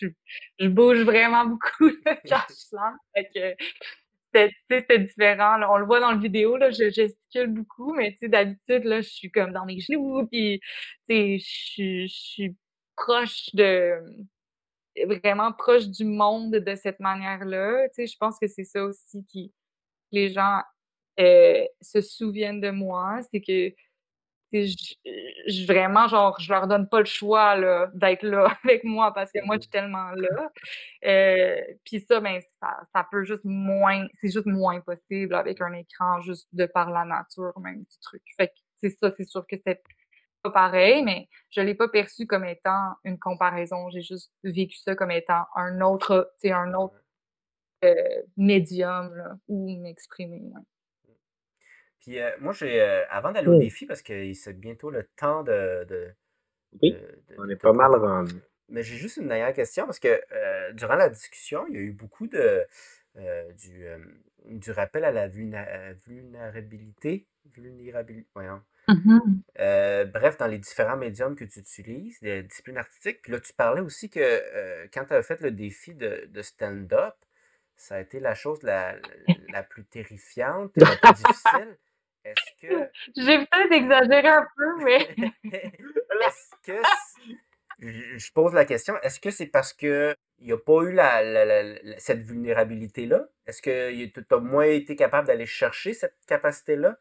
[0.58, 1.90] je, bouge vraiment beaucoup
[2.28, 2.96] quand je slame.
[3.14, 3.58] Fait
[4.70, 5.60] c'était différent.
[5.70, 9.30] On le voit dans la vidéo, là, je gesticule beaucoup, mais d'habitude, là, je suis
[9.30, 10.60] comme dans mes genoux, puis
[11.08, 12.56] je suis
[12.96, 13.94] proche de
[15.06, 17.86] vraiment proche du monde de cette manière-là.
[17.96, 19.52] Je pense que c'est ça aussi qui
[20.12, 20.62] les gens
[21.20, 23.74] euh, se souviennent de moi, c'est que
[24.52, 27.56] je, vraiment, genre, je leur donne pas le choix
[27.94, 30.50] d'être là avec moi parce que moi, je suis tellement là.
[31.04, 36.20] Euh, Puis ça, ben, ça, peut juste moins, c'est juste moins possible avec un écran,
[36.20, 38.22] juste de par la nature même du truc.
[38.36, 39.82] Fait que c'est ça, c'est sûr que c'est
[40.42, 43.90] pas pareil, mais je l'ai pas perçu comme étant une comparaison.
[43.90, 46.96] J'ai juste vécu ça comme étant un autre, un autre
[47.84, 47.94] euh,
[48.36, 50.42] médium là, où m'exprimer.
[52.00, 55.42] Puis euh, moi, j'ai euh, avant d'aller au défi, parce que c'est bientôt le temps
[55.42, 56.14] de.
[56.82, 56.96] oui,
[57.36, 58.34] on est pas mal rendu.
[58.68, 61.80] mais j'ai juste une dernière question parce que euh, durant la discussion, il y a
[61.80, 62.66] eu beaucoup de
[63.16, 63.98] euh, du, euh,
[64.44, 67.26] du rappel à la vulnérabilité.
[67.46, 68.28] Vulnérabilité.
[68.34, 68.62] Voyons.
[68.88, 70.04] Mm-hmm.
[70.12, 73.22] bref, dans les différents médiums que tu utilises, les disciplines artistiques.
[73.22, 77.14] Puis là, tu parlais aussi que quand tu as fait le défi de, de stand-up,
[77.78, 78.96] ça a été la chose la,
[79.52, 81.78] la plus terrifiante et la plus difficile.
[82.24, 82.90] Est-ce que.
[83.16, 85.16] J'ai peut-être exagéré un peu, mais.
[85.44, 86.82] Est-ce que.
[87.80, 91.22] Je pose la question, est-ce que c'est parce que il n'y a pas eu la,
[91.98, 93.28] cette vulnérabilité-là?
[93.46, 96.98] Est-ce que tu as moins été capable d'aller chercher cette capacité-là?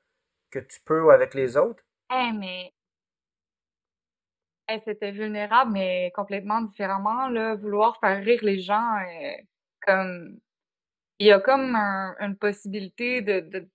[0.62, 1.84] Que tu peux avec les autres?
[2.12, 2.74] Eh, mais.
[4.70, 7.30] Eh, c'était vulnérable, mais complètement différemment.
[7.30, 9.32] Là, vouloir faire rire les gens, euh,
[9.86, 10.40] comme.
[11.20, 13.68] Il y a comme une possibilité de, de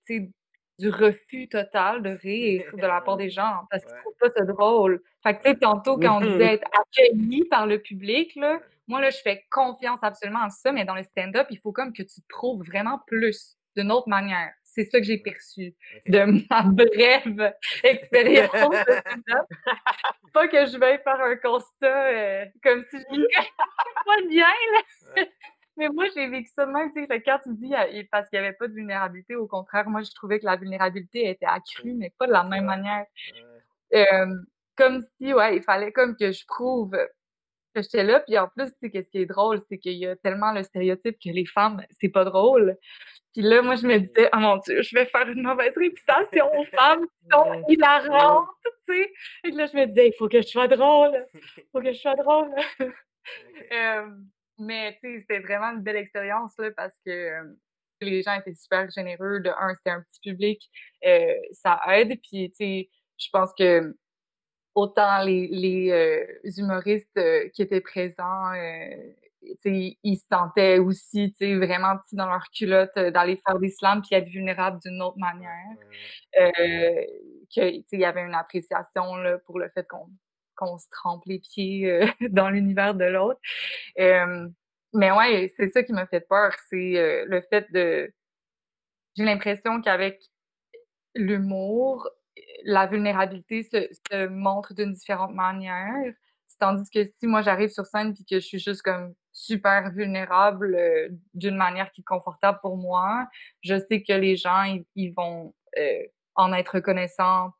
[0.79, 4.43] du refus total de rire de la part des gens parce qu'ils trouvent pas ça
[4.45, 5.01] drôle.
[5.23, 8.99] Fait que, tu sais, tantôt, quand on disait être accueilli par le public, là, moi,
[8.99, 12.03] là, je fais confiance absolument en ça, mais dans le stand-up, il faut comme que
[12.03, 14.51] tu te prouves vraiment plus d'une autre manière.
[14.75, 15.75] C'est ça que j'ai perçu
[16.07, 17.53] de ma brève
[17.83, 19.47] expérience de stand-up.
[20.33, 23.03] pas que je vais faire un constat euh, comme si je
[24.05, 25.25] pas bien, là.
[25.77, 27.73] Mais moi, j'ai vécu ça de même, tu sais, quand tu dis
[28.11, 31.29] parce qu'il n'y avait pas de vulnérabilité, au contraire, moi, je trouvais que la vulnérabilité
[31.29, 33.05] était accrue, mais pas de la même manière.
[34.75, 36.97] comme si, ouais, il fallait comme que je prouve
[37.81, 38.19] j'étais là.
[38.21, 40.63] Puis en plus, tu sais, qu'est-ce qui est drôle, c'est qu'il y a tellement le
[40.63, 42.77] stéréotype que les femmes, c'est pas drôle.
[43.33, 46.45] Puis là, moi, je me disais, oh mon Dieu, je vais faire une mauvaise réputation
[46.55, 48.47] aux femmes qui sont hilarantes,
[48.87, 49.13] tu sais.
[49.45, 51.25] Et là, je me disais, il faut que je sois drôle.
[51.57, 52.51] Il faut que je sois drôle.
[54.59, 57.31] Mais tu sais, c'était vraiment une belle expérience là, parce que
[58.01, 59.39] les gens étaient super généreux.
[59.39, 60.61] De un, c'était un petit public,
[61.05, 62.19] euh, ça aide.
[62.21, 63.95] Puis tu sais, je pense que
[64.75, 68.51] autant les, les euh, humoristes euh, qui étaient présents,
[69.61, 74.29] sais, ils se sentaient aussi vraiment dans leur culotte d'aller faire des slams puis être
[74.29, 75.77] vulnérables d'une autre manière.
[76.33, 77.61] que,
[77.91, 80.09] il y avait une appréciation là, pour le fait qu'on
[80.55, 83.39] qu'on se trempe les pieds euh, dans l'univers de l'autre.
[83.97, 88.13] mais ouais, c'est ça qui m'a fait peur, c'est euh, le fait de...
[89.15, 90.21] J'ai l'impression qu'avec
[91.15, 92.09] l'humour,
[92.63, 96.13] la vulnérabilité se, montre d'une différente manière.
[96.59, 100.75] Tandis que si moi j'arrive sur scène puis que je suis juste comme super vulnérable
[100.75, 103.27] euh, d'une manière qui est confortable pour moi,
[103.61, 104.63] je sais que les gens
[104.95, 105.53] ils, vont
[106.35, 107.51] en être reconnaissants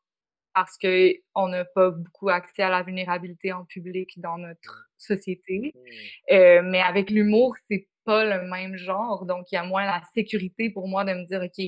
[0.53, 5.73] parce qu'on n'a pas beaucoup accès à la vulnérabilité en public dans notre société.
[5.73, 6.33] Mmh.
[6.33, 9.25] Euh, mais avec l'humour, c'est pas le même genre.
[9.25, 11.65] Donc, il y a moins la sécurité pour moi de me dire, OK,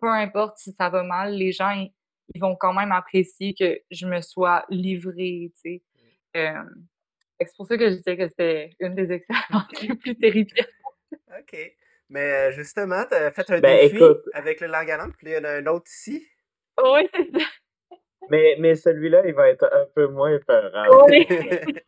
[0.00, 1.86] peu importe si ça va mal, les gens,
[2.34, 5.82] ils, vont quand même apprécier que je me sois livrée, tu sais.
[6.36, 6.62] Euh,
[7.40, 10.68] c'est pour ça que je disais que c'était une des expériences les plus terrifiantes.
[11.12, 11.76] OK.
[12.08, 14.02] Mais justement, tu as fait un ben, défi
[14.32, 16.26] avec le langue puis il y en a un autre ici.
[16.82, 17.46] Oui, c'est ça.
[18.30, 21.06] Mais, mais celui-là, il va être un peu moins peurant.
[21.06, 21.26] Oui.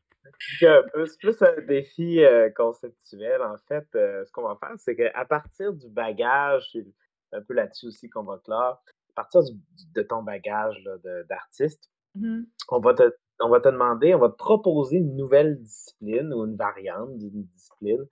[0.61, 3.43] C'est plus un défi euh, conceptuel.
[3.43, 6.86] En fait, euh, ce qu'on va faire, c'est qu'à partir du bagage, c'est
[7.32, 8.80] un peu là-dessus aussi qu'on va clore,
[9.19, 9.41] à partir
[9.95, 10.83] de ton bagage
[11.29, 13.03] d'artiste, mmh on, va te,
[13.41, 17.45] on va te demander, on va te proposer une nouvelle discipline ou une variante d'une
[17.45, 18.07] discipline.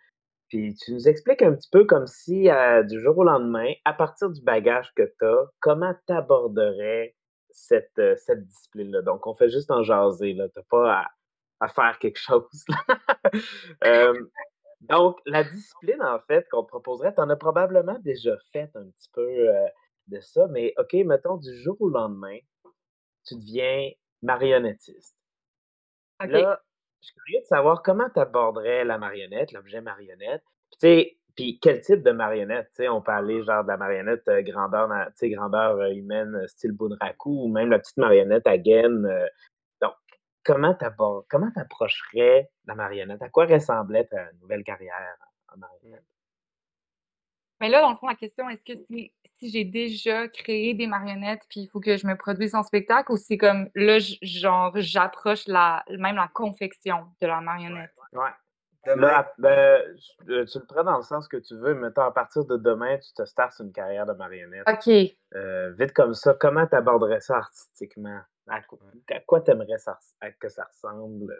[0.48, 3.92] Puis tu nous expliques un petit peu comme si, euh, du jour au lendemain, à
[3.92, 7.14] partir du bagage que tu as, comment tu aborderais
[7.50, 9.02] cette, euh, cette discipline-là?
[9.02, 10.48] Donc, on fait juste en jaser, là.
[10.48, 11.04] T'as pas
[11.60, 12.64] à, faire quelque chose.
[14.80, 18.84] donc, la discipline, en fait, qu'on te proposerait, tu en as probablement déjà fait un
[18.84, 19.66] petit peu euh,
[20.08, 22.38] de ça, mais OK, mettons, du jour au lendemain,
[23.24, 23.90] tu deviens
[24.22, 25.16] marionnettiste.
[26.20, 26.60] Là,
[27.00, 30.42] je suis curieux de savoir comment tu aborderais la marionnette, l'objet marionnette.
[30.72, 32.70] tu sais, puis quel type de marionnette?
[32.72, 34.88] sais, on peut aller genre de la marionnette euh, grandeur,
[35.22, 39.06] grandeur euh, humaine, euh, style Bunraku, ou même la petite marionnette à gaine.
[39.82, 39.92] donc,
[40.44, 40.84] comment tu
[41.60, 43.22] approcherais la marionnette?
[43.22, 45.16] À quoi ressemblait ta nouvelle carrière
[45.52, 46.04] en marionnette?
[47.60, 51.42] Mais là, dans le fond, la question, est-ce que si, j'ai déjà créé des marionnettes,
[51.48, 55.46] puis il faut que je me produise en spectacle, ou c'est comme là, genre, j'approche
[55.46, 57.90] la, même la confection de la marionnette?
[58.12, 58.30] ouais.
[58.94, 59.82] Là, ben,
[60.28, 61.74] euh, tu le prends dans le sens que tu veux.
[61.74, 64.64] Mettons, à partir de demain, tu te startes une carrière de marionnette.
[64.68, 64.88] OK.
[65.34, 68.20] Euh, vite comme ça, comment tu aborderais ça artistiquement?
[68.46, 68.60] À
[69.26, 69.76] quoi, tu aimerais
[70.38, 71.34] que ça ressemble?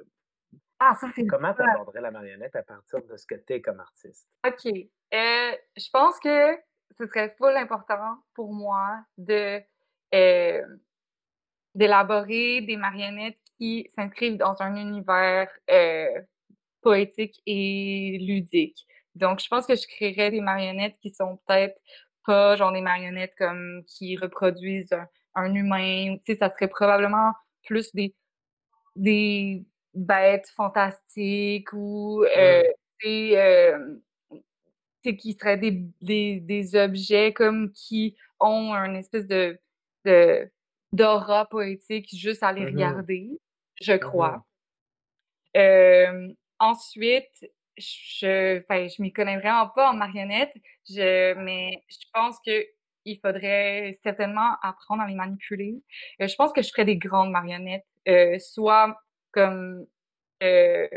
[0.78, 3.60] Ah, ça, c'est Comment tu aborderais la marionnette à partir de ce que tu es
[3.60, 4.28] comme artiste?
[4.46, 4.66] OK.
[4.66, 6.56] Euh, je pense que
[6.98, 9.60] ce serait full important pour moi de
[11.74, 15.50] d'élaborer des marionnettes qui s'inscrivent dans un univers
[16.86, 18.86] poétique et ludique.
[19.16, 21.76] Donc, je pense que je créerais des marionnettes qui sont peut-être
[22.24, 24.96] pas genre des marionnettes comme qui reproduisent
[25.34, 26.16] un, humain.
[26.24, 27.32] Tu sais, ça serait probablement
[27.64, 28.14] plus des,
[28.94, 29.66] des
[29.96, 32.62] bêtes fantastiques ou euh,
[33.04, 33.78] euh
[35.02, 39.56] qui seraient des, des, des, objets comme qui ont un espèce de,
[40.04, 40.50] de
[40.92, 43.40] d'aura poétique juste à les mmh regarder,
[43.80, 44.44] je crois.
[45.56, 46.28] Euh,
[46.58, 50.52] ensuite, je, enfin, je m'y connais vraiment pas en marionnette,
[50.88, 52.64] je, mais je pense que
[53.04, 55.80] il faudrait certainement apprendre à les manipuler.
[56.20, 59.00] Euh, je pense que je ferais des grandes marionnettes, euh, soit
[59.36, 59.86] comme
[60.42, 60.88] euh,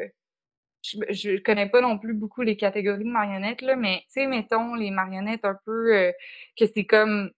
[0.83, 4.27] je, je connais pas non plus beaucoup les catégories de marionnettes là, mais tu sais,
[4.27, 6.11] mettons les marionnettes un peu euh,
[6.57, 7.31] que c'est comme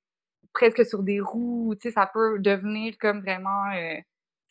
[0.53, 3.97] presque sur des roues, tu sais, ça peut devenir comme vraiment euh,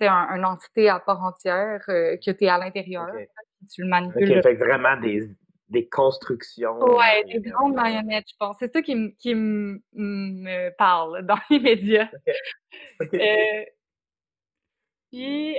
[0.01, 3.09] un, une entité à part entière euh, que tu es à l'intérieur.
[3.73, 4.39] Tu le manipules.
[4.39, 5.29] Okay, fait vraiment des,
[5.69, 6.79] des constructions.
[6.79, 8.57] Ouais, des grandes marionnettes, je pense.
[8.59, 12.09] C'est ça qui, qui me parle dans les médias.
[15.11, 15.57] Puis,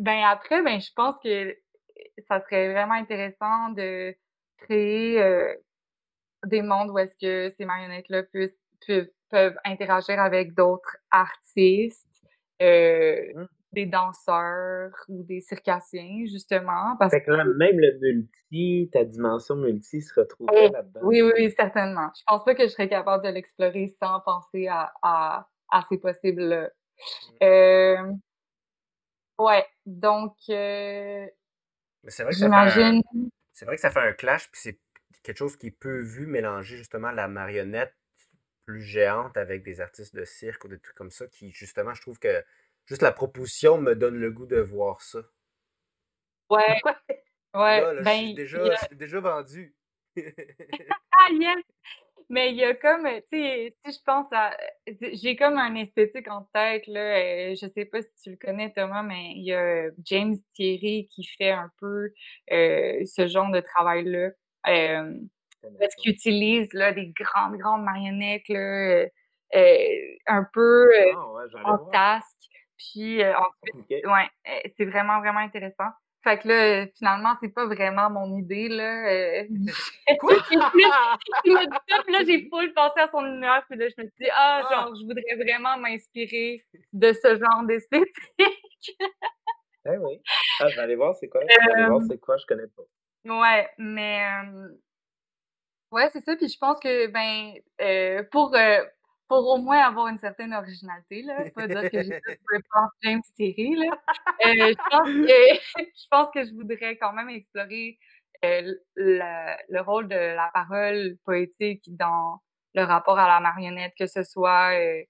[0.00, 1.56] ben après, ben je pense que
[2.28, 4.14] ça serait vraiment intéressant de
[4.58, 5.54] créer euh,
[6.46, 8.22] des mondes où est-ce que ces marionnettes-là
[9.30, 12.06] peuvent interagir avec d'autres artistes,
[12.60, 13.46] euh, mmh.
[13.72, 16.96] des danseurs ou des circassiens, justement.
[16.98, 21.00] Parce que là, même le multi, ta dimension multi se retrouverait oh, là-dedans.
[21.04, 22.10] Oui, oui, certainement.
[22.16, 25.98] Je pense pas que je serais capable de l'explorer sans penser à, à, à ces
[25.98, 26.68] possibles-là.
[26.68, 27.44] Mmh.
[27.44, 28.12] Euh,
[29.38, 31.26] ouais, donc, euh,
[32.08, 32.32] c'est vrai,
[33.52, 34.78] c'est vrai que ça fait un clash, puis c'est
[35.22, 37.94] quelque chose qui est peu vu mélanger justement la marionnette
[38.64, 42.02] plus géante avec des artistes de cirque ou des trucs comme ça, qui justement, je
[42.02, 42.44] trouve que
[42.86, 45.20] juste la proposition me donne le goût de voir ça.
[46.50, 46.80] Ouais.
[47.54, 47.82] Ouais.
[48.02, 49.74] ben, je, suis déjà, déjà vendu.
[50.16, 51.62] ah yes!
[52.32, 54.56] Mais il y a comme, tu sais, si je pense à.
[54.86, 57.18] J'ai comme un esthétique en tête, là.
[57.18, 61.08] Euh, je sais pas si tu le connais, Thomas, mais il y a James Thierry
[61.10, 62.08] qui fait un peu
[62.50, 64.30] euh, ce genre de travail-là.
[64.68, 65.14] Euh,
[65.78, 69.04] parce qu'il utilise là, des grandes, grandes marionnettes, là,
[70.26, 72.48] un peu ah, en tasque.
[72.78, 75.90] Puis ensuite, ouais, c'est vraiment, vraiment intéressant.
[76.24, 79.08] Fait que là, finalement, c'est pas vraiment mon idée, là.
[79.10, 79.44] Euh,
[80.20, 80.34] Quoi?
[81.44, 84.16] dit ça, puis là, j'ai full pensé à son univers, puis là, je me suis
[84.20, 84.72] dit, ah, ah!
[84.72, 88.96] genre, je voudrais vraiment m'inspirer de ce genre d'esthétique.
[89.86, 90.20] eh oui.
[90.60, 91.40] Ah, je vais aller voir c'est quoi.
[91.42, 92.82] Je vais aller voir c'est quoi, je connais pas.
[93.24, 94.24] Ouais, mais...
[94.44, 94.68] Euh...
[95.90, 98.54] Ouais, c'est ça, puis je pense que, ben, euh, pour...
[99.32, 101.44] Euh, pour au moins avoir une certaine originalité, là.
[101.54, 102.20] Pas dire que j'ai
[102.72, 103.98] pas James Thierry, là.
[104.46, 107.98] Euh, je, pense que, je pense que je voudrais quand même explorer
[108.44, 112.40] euh, le, rôle de la parole poétique dans
[112.74, 115.02] le rapport à la marionnette, que ce soit euh,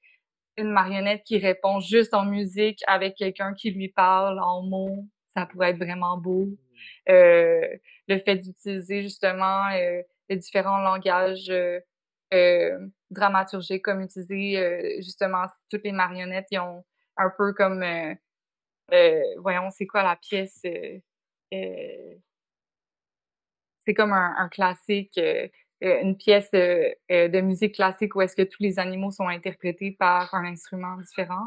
[0.57, 5.05] une marionnette qui répond juste en musique avec quelqu'un qui lui parle en mots,
[5.35, 6.49] ça pourrait être vraiment beau.
[7.09, 7.13] Mmh.
[8.09, 9.69] le fait d'utiliser justement
[10.29, 11.53] les différents langages
[12.33, 12.79] euh,
[13.11, 16.47] dramaturgique, comme utiliser euh, justement toutes les marionnettes.
[16.51, 16.85] Ils ont
[17.17, 20.61] un peu comme, euh, voyons, c'est quoi la pièce?
[23.85, 25.21] c'est comme un, classique,
[25.81, 30.45] une pièce de musique classique où est-ce que tous les animaux sont interprétés par un
[30.47, 31.45] instrument différent.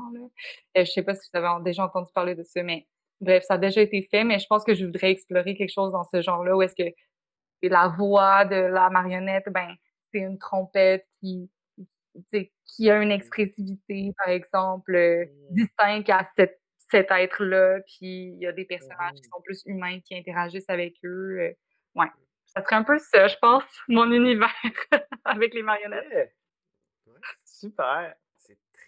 [0.76, 2.86] Je sais pas si vous avez déjà entendu parler de ça, mais
[3.22, 5.92] bref, ça a déjà été fait, mais je pense que je voudrais explorer quelque chose
[5.94, 6.94] dans ce genre-là où est-ce que
[7.64, 9.76] la voix de la marionnette, ben,
[10.16, 11.50] c'est une trompette qui,
[12.66, 15.56] qui a une expressivité, par exemple, euh, mmh.
[15.56, 16.62] distincte à cet,
[17.12, 17.82] être-là.
[17.82, 21.40] Puis il y a des personnages qui sont plus humains, qui interagissent avec eux.
[21.42, 21.54] Euh,
[21.96, 22.08] ouais.
[22.46, 24.54] Ça serait un peu ça, je pense, mon univers
[25.26, 26.34] avec les marionnettes.
[27.44, 28.16] Super.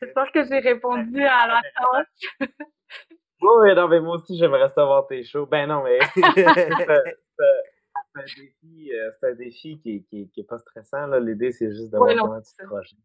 [0.02, 2.50] J'espère que j'ai répondu à la tâche.
[3.42, 5.48] oui, non, mais moi aussi, j'aimerais savoir tes shows.
[5.48, 6.00] Ben non, mais
[8.18, 11.08] un défi, euh, c'est un défi qui, qui, qui est pas stressant.
[11.20, 13.00] L'idée, c'est juste de voir comment tu te projettes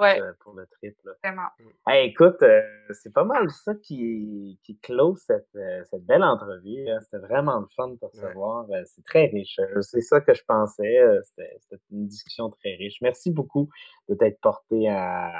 [0.00, 0.20] ouais.
[0.20, 0.96] Euh, pour le trip.
[1.04, 1.12] Là.
[1.22, 1.48] Vraiment.
[1.86, 2.62] Hey, écoute, euh,
[2.92, 5.58] c'est pas mal ça qui, qui close cette,
[5.90, 6.88] cette belle entrevue.
[6.88, 7.00] Hein.
[7.00, 8.66] C'était vraiment le fun de te recevoir.
[8.86, 9.60] c'est très riche.
[9.80, 10.98] C'est ça que je pensais.
[11.22, 12.98] C'était une discussion très riche.
[13.02, 13.68] Merci beaucoup
[14.08, 15.30] de t'être porté à,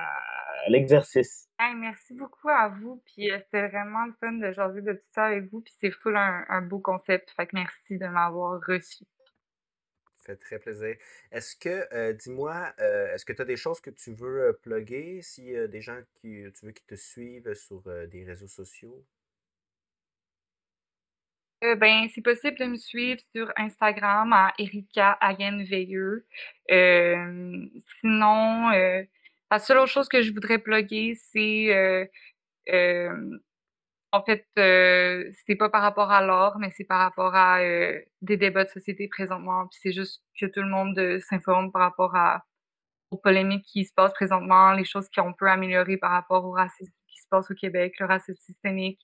[0.69, 1.49] l'exercice.
[1.59, 3.03] merci beaucoup à vous.
[3.05, 5.61] Puis c'était vraiment le fun de jaser de tout ça avec vous.
[5.61, 7.31] Puis c'est full un, beau concept.
[7.37, 9.05] Fait que merci de m'avoir reçu.
[10.17, 10.97] Ça fait très plaisir.
[11.31, 15.23] Est-ce que, dis-moi, est-ce que tu as des choses que tu veux plugger?
[15.23, 19.05] Si des gens qui tu veux qui te suivent sur des réseaux sociaux?
[21.63, 26.27] Euh, ben, c'est possible de me suivre sur Instagram à Erika Hagen Veilleux.
[26.71, 27.67] Euh,
[28.01, 29.03] sinon, euh,
[29.51, 32.05] la seule autre chose que je voudrais plugger, c'est euh,
[32.73, 33.39] euh,
[34.13, 38.01] en fait, euh, c'est pas par rapport à l'art, mais c'est par rapport à euh,
[38.23, 39.67] des débats de société présentement.
[39.69, 42.15] Puis c'est juste que tout le monde s'informe par rapport
[43.11, 46.93] aux polémiques qui se passent présentement, les choses qu'on peut améliorer par rapport au racisme
[47.09, 49.01] qui se passe au Québec, le racisme systémique,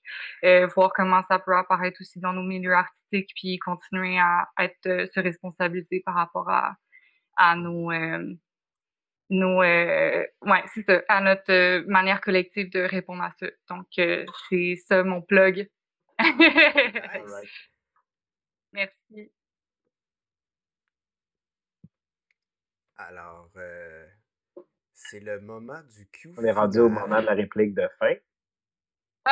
[0.75, 5.19] voir comment ça peut apparaître aussi dans nos milieux artistiques, puis continuer à être se
[5.19, 6.75] responsabiliser par rapport à,
[7.37, 7.91] à nos
[9.29, 13.47] nos euh, ouais c'est ça à notre euh, manière collective de répondre à ça.
[13.69, 15.69] Donc euh, c'est ça mon plug.
[18.73, 19.31] Merci.
[22.99, 24.07] Alors, euh,
[24.93, 26.33] c'est le moment du Q.
[26.37, 28.15] On est rendu au moment de la réplique de fin.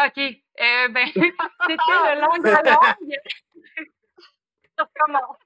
[0.08, 3.18] Ok euh, ben c'était le langue à langue.
[4.78, 5.38] Ça recommence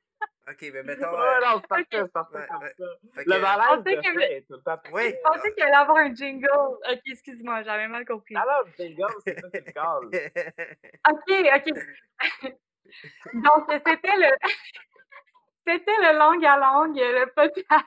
[0.50, 1.12] Ok, mais mettons.
[1.12, 3.22] Ouais, euh, non, c'est parfait, c'est parfait comme ça.
[3.26, 5.04] Le malaise de que- tout le temps Oui.
[5.16, 9.06] je pensais qu'il allait avoir un jingle ok excuse-moi j'avais mal compris Alors, le jingle,
[9.26, 10.10] c'est ça qui le call.
[11.12, 11.80] Ok, ok.
[13.34, 14.36] Donc, c'était le,
[15.68, 17.86] c'était le langue à langue, le podcast.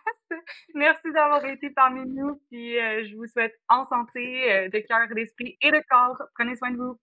[0.75, 5.09] Merci d'avoir été parmi nous, puis euh, je vous souhaite en santé, euh, de cœur,
[5.15, 6.23] d'esprit et de corps.
[6.37, 6.99] Prenez soin de vous.